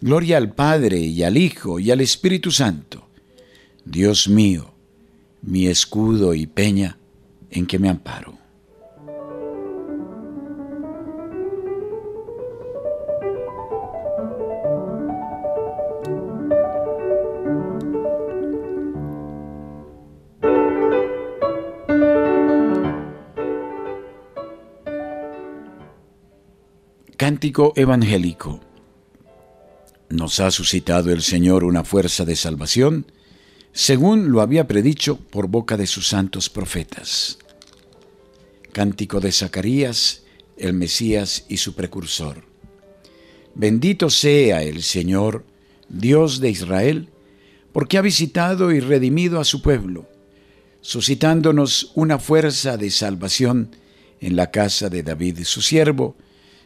Gloria 0.00 0.36
al 0.36 0.54
Padre 0.54 0.98
y 0.98 1.22
al 1.22 1.36
Hijo 1.36 1.80
y 1.80 1.90
al 1.90 2.00
Espíritu 2.00 2.50
Santo. 2.50 3.08
Dios 3.84 4.28
mío, 4.28 4.74
mi 5.42 5.66
escudo 5.66 6.34
y 6.34 6.46
peña 6.46 6.98
en 7.50 7.66
que 7.66 7.78
me 7.78 7.88
amparo. 7.88 8.43
Evangélico 27.76 28.60
nos 30.08 30.40
ha 30.40 30.50
suscitado 30.50 31.12
el 31.12 31.20
Señor 31.20 31.62
una 31.64 31.84
fuerza 31.84 32.24
de 32.24 32.36
salvación, 32.36 33.04
según 33.72 34.32
lo 34.32 34.40
había 34.40 34.66
predicho 34.66 35.18
por 35.18 35.48
boca 35.48 35.76
de 35.76 35.86
sus 35.86 36.08
santos 36.08 36.48
profetas. 36.48 37.38
Cántico 38.72 39.20
de 39.20 39.30
Zacarías, 39.30 40.22
el 40.56 40.72
Mesías 40.72 41.44
y 41.48 41.58
su 41.58 41.74
precursor. 41.74 42.44
Bendito 43.54 44.08
sea 44.08 44.62
el 44.62 44.82
Señor, 44.82 45.44
Dios 45.90 46.40
de 46.40 46.48
Israel, 46.48 47.10
porque 47.74 47.98
ha 47.98 48.02
visitado 48.02 48.72
y 48.72 48.80
redimido 48.80 49.38
a 49.38 49.44
su 49.44 49.60
pueblo, 49.60 50.08
suscitándonos 50.80 51.92
una 51.94 52.18
fuerza 52.18 52.78
de 52.78 52.90
salvación 52.90 53.76
en 54.20 54.34
la 54.34 54.50
casa 54.50 54.88
de 54.88 55.02
David 55.02 55.40
su 55.44 55.60
siervo, 55.60 56.16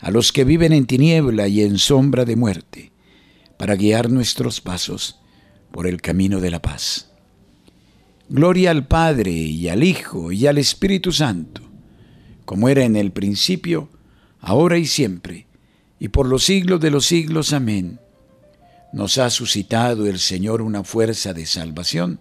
a 0.00 0.10
los 0.10 0.32
que 0.32 0.44
viven 0.44 0.72
en 0.72 0.86
tiniebla 0.86 1.48
y 1.48 1.62
en 1.62 1.78
sombra 1.78 2.24
de 2.24 2.36
muerte, 2.36 2.92
para 3.56 3.76
guiar 3.76 4.10
nuestros 4.10 4.60
pasos 4.60 5.20
por 5.70 5.86
el 5.86 6.00
camino 6.00 6.40
de 6.40 6.50
la 6.50 6.62
paz. 6.62 7.10
Gloria 8.28 8.70
al 8.70 8.86
Padre 8.86 9.32
y 9.32 9.68
al 9.68 9.82
Hijo 9.82 10.32
y 10.32 10.46
al 10.46 10.58
Espíritu 10.58 11.12
Santo, 11.12 11.62
como 12.44 12.68
era 12.68 12.84
en 12.84 12.96
el 12.96 13.12
principio, 13.12 13.90
ahora 14.40 14.78
y 14.78 14.86
siempre, 14.86 15.46
y 15.98 16.08
por 16.08 16.26
los 16.26 16.44
siglos 16.44 16.80
de 16.80 16.90
los 16.90 17.06
siglos. 17.06 17.52
Amén. 17.52 18.00
Nos 18.92 19.18
ha 19.18 19.30
suscitado 19.30 20.06
el 20.06 20.18
Señor 20.18 20.62
una 20.62 20.82
fuerza 20.82 21.32
de 21.32 21.46
salvación, 21.46 22.20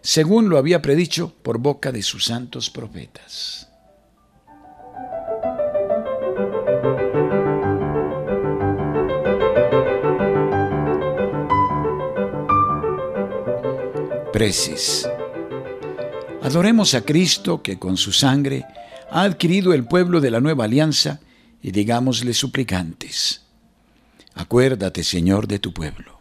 según 0.00 0.48
lo 0.48 0.58
había 0.58 0.80
predicho 0.80 1.34
por 1.42 1.58
boca 1.58 1.92
de 1.92 2.02
sus 2.02 2.26
santos 2.26 2.70
profetas. 2.70 3.67
Adoremos 16.42 16.94
a 16.94 17.00
Cristo 17.00 17.60
que 17.60 17.76
con 17.76 17.96
su 17.96 18.12
sangre 18.12 18.64
ha 19.10 19.22
adquirido 19.22 19.72
el 19.72 19.84
pueblo 19.84 20.20
de 20.20 20.30
la 20.30 20.38
nueva 20.38 20.66
alianza 20.66 21.18
y 21.60 21.72
digámosle 21.72 22.32
suplicantes. 22.32 23.42
Acuérdate, 24.34 25.02
Señor, 25.02 25.48
de 25.48 25.58
tu 25.58 25.74
pueblo. 25.74 26.20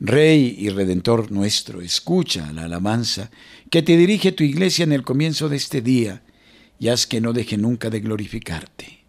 Rey 0.00 0.56
y 0.58 0.70
Redentor 0.70 1.30
nuestro, 1.30 1.80
escucha 1.80 2.52
la 2.52 2.64
alabanza 2.64 3.30
que 3.70 3.82
te 3.82 3.96
dirige 3.96 4.32
tu 4.32 4.42
iglesia 4.42 4.82
en 4.82 4.92
el 4.92 5.04
comienzo 5.04 5.48
de 5.48 5.56
este 5.58 5.80
día 5.80 6.22
y 6.80 6.88
haz 6.88 7.06
que 7.06 7.20
no 7.20 7.32
deje 7.32 7.56
nunca 7.56 7.88
de 7.88 8.00
glorificarte. 8.00 9.04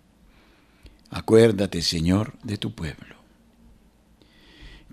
Acuérdate, 1.10 1.82
Señor, 1.82 2.34
de 2.44 2.58
tu 2.58 2.76
pueblo. 2.76 3.16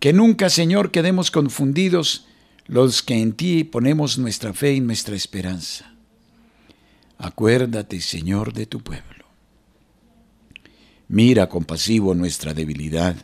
Que 0.00 0.14
nunca, 0.14 0.48
Señor, 0.48 0.90
quedemos 0.90 1.30
confundidos 1.30 2.25
los 2.66 3.02
que 3.02 3.14
en 3.14 3.32
ti 3.32 3.64
ponemos 3.64 4.18
nuestra 4.18 4.52
fe 4.52 4.74
y 4.74 4.80
nuestra 4.80 5.14
esperanza. 5.14 5.94
Acuérdate, 7.18 8.00
Señor, 8.00 8.52
de 8.52 8.66
tu 8.66 8.80
pueblo. 8.80 9.24
Mira 11.08 11.48
compasivo 11.48 12.14
nuestra 12.14 12.52
debilidad 12.52 13.16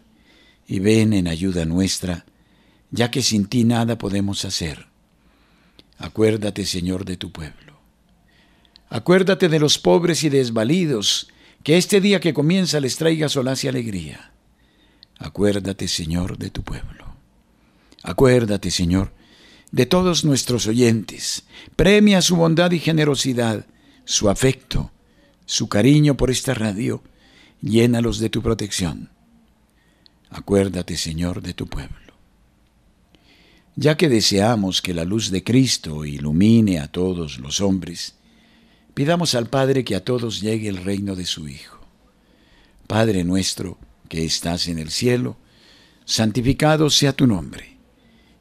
y 0.67 0.79
ven 0.79 1.13
en 1.13 1.27
ayuda 1.27 1.65
nuestra, 1.65 2.25
ya 2.91 3.11
que 3.11 3.23
sin 3.23 3.47
ti 3.47 3.65
nada 3.65 3.99
podemos 3.99 4.45
hacer. 4.45 4.87
Acuérdate, 5.99 6.65
Señor, 6.65 7.05
de 7.05 7.17
tu 7.17 7.33
pueblo. 7.33 7.81
Acuérdate 8.89 9.49
de 9.49 9.59
los 9.59 9.79
pobres 9.79 10.23
y 10.23 10.29
desvalidos, 10.29 11.29
que 11.65 11.77
este 11.77 12.01
día 12.01 12.21
que 12.21 12.35
comienza 12.35 12.81
les 12.81 12.97
traiga 12.97 13.29
solaz 13.29 13.65
y 13.65 13.69
alegría. 13.69 14.33
Acuérdate, 15.19 15.89
Señor, 15.89 16.39
de 16.39 16.51
tu 16.51 16.63
pueblo. 16.63 17.17
Acuérdate, 18.03 18.71
Señor, 18.71 19.13
de 19.73 19.87
todos 19.87 20.25
nuestros 20.25 20.67
oyentes. 20.67 21.45
Premia 21.75 22.21
su 22.21 22.37
bondad 22.37 22.71
y 22.71 22.79
generosidad, 22.79 23.67
su 24.05 24.29
afecto, 24.29 24.93
su 25.47 25.69
cariño 25.69 26.17
por 26.17 26.31
esta 26.31 26.55
radio. 26.55 27.03
Llénalos 27.63 28.19
de 28.19 28.29
tu 28.29 28.43
protección. 28.43 29.11
Acuérdate, 30.31 30.97
Señor, 30.97 31.43
de 31.43 31.55
tu 31.55 31.67
pueblo. 31.67 31.97
Ya 33.75 33.97
que 33.97 34.11
deseamos 34.11 34.83
que 34.83 34.93
la 34.93 35.05
luz 35.05 35.31
de 35.31 35.43
Cristo 35.43 36.05
ilumine 36.05 36.79
a 36.79 36.89
todos 36.89 37.39
los 37.39 37.63
hombres, 37.63 38.15
pidamos 38.93 39.35
al 39.35 39.49
Padre 39.49 39.85
que 39.85 39.95
a 39.95 40.05
todos 40.05 40.43
llegue 40.43 40.69
el 40.69 40.77
reino 40.77 41.17
de 41.17 41.25
su 41.25 41.49
Hijo. 41.49 41.81
Padre 42.87 43.25
nuestro, 43.25 43.79
que 44.11 44.27
estás 44.27 44.69
en 44.69 44.79
el 44.79 44.91
cielo, 44.91 45.39
santificado 46.05 46.91
sea 46.91 47.15
tu 47.15 47.27
nombre 47.27 47.72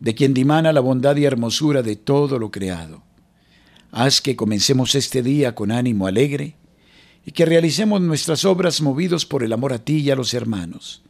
de 0.00 0.14
quien 0.14 0.34
dimana 0.34 0.72
la 0.72 0.80
bondad 0.80 1.16
y 1.16 1.24
hermosura 1.24 1.82
de 1.82 1.96
todo 1.96 2.38
lo 2.38 2.50
creado. 2.50 3.02
Haz 3.90 4.20
que 4.20 4.36
comencemos 4.36 4.94
este 4.94 5.22
día 5.22 5.54
con 5.54 5.70
ánimo 5.70 6.06
alegre 6.06 6.56
y 7.24 7.32
que 7.32 7.46
realicemos 7.46 8.00
nuestras 8.00 8.44
obras 8.44 8.80
movidos 8.80 9.26
por 9.26 9.42
el 9.42 9.52
amor 9.52 9.72
a 9.72 9.78
ti 9.78 9.98
y 9.98 10.10
a 10.10 10.16
los 10.16 10.34
hermanos. 10.34 11.02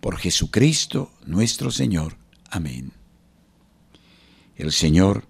Por 0.00 0.18
Jesucristo 0.18 1.12
nuestro 1.24 1.70
Señor. 1.70 2.16
Amén. 2.50 2.92
El 4.56 4.72
Señor 4.72 5.26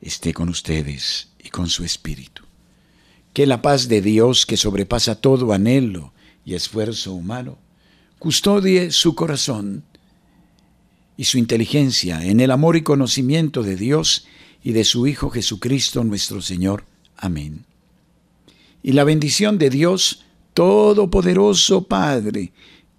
esté 0.00 0.32
con 0.32 0.48
ustedes 0.48 1.30
y 1.42 1.50
con 1.50 1.68
su 1.68 1.84
Espíritu. 1.84 2.44
Que 3.32 3.46
la 3.46 3.62
paz 3.62 3.88
de 3.88 4.00
Dios, 4.00 4.46
que 4.46 4.56
sobrepasa 4.56 5.20
todo 5.20 5.52
anhelo 5.52 6.12
y 6.44 6.54
esfuerzo 6.54 7.12
humano, 7.12 7.58
custodie 8.18 8.90
su 8.90 9.14
corazón 9.14 9.84
y 11.18 11.24
su 11.24 11.36
inteligencia 11.36 12.24
en 12.24 12.38
el 12.38 12.52
amor 12.52 12.76
y 12.76 12.82
conocimiento 12.82 13.64
de 13.64 13.74
Dios 13.74 14.24
y 14.62 14.70
de 14.70 14.84
su 14.84 15.08
Hijo 15.08 15.30
Jesucristo 15.30 16.04
nuestro 16.04 16.40
Señor. 16.40 16.84
Amén. 17.16 17.66
Y 18.84 18.92
la 18.92 19.02
bendición 19.02 19.58
de 19.58 19.68
Dios 19.68 20.24
Todopoderoso 20.54 21.88
Padre, 21.88 22.52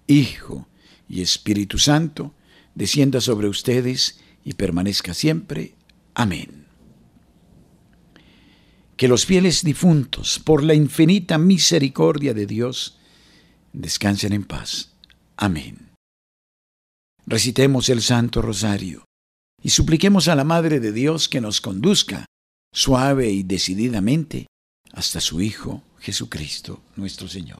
Hijo 0.06 0.68
y 1.08 1.22
Espíritu 1.22 1.78
Santo, 1.78 2.34
descienda 2.74 3.22
sobre 3.22 3.48
ustedes 3.48 4.20
y 4.44 4.52
permanezca 4.52 5.14
siempre. 5.14 5.72
Amén. 6.12 6.66
Que 8.98 9.08
los 9.08 9.24
fieles 9.24 9.64
difuntos, 9.64 10.38
por 10.38 10.62
la 10.62 10.74
infinita 10.74 11.38
misericordia 11.38 12.34
de 12.34 12.44
Dios, 12.44 12.98
descansen 13.72 14.34
en 14.34 14.44
paz. 14.44 14.90
Amén 15.38 15.89
recitemos 17.26 17.88
el 17.88 18.02
Santo 18.02 18.42
Rosario 18.42 19.04
y 19.62 19.70
supliquemos 19.70 20.28
a 20.28 20.34
la 20.34 20.44
Madre 20.44 20.80
de 20.80 20.92
Dios 20.92 21.28
que 21.28 21.40
nos 21.40 21.60
conduzca 21.60 22.26
suave 22.72 23.30
y 23.30 23.42
decididamente 23.42 24.46
hasta 24.92 25.20
su 25.20 25.40
Hijo 25.40 25.82
Jesucristo 26.00 26.80
nuestro 26.96 27.28
Señor. 27.28 27.58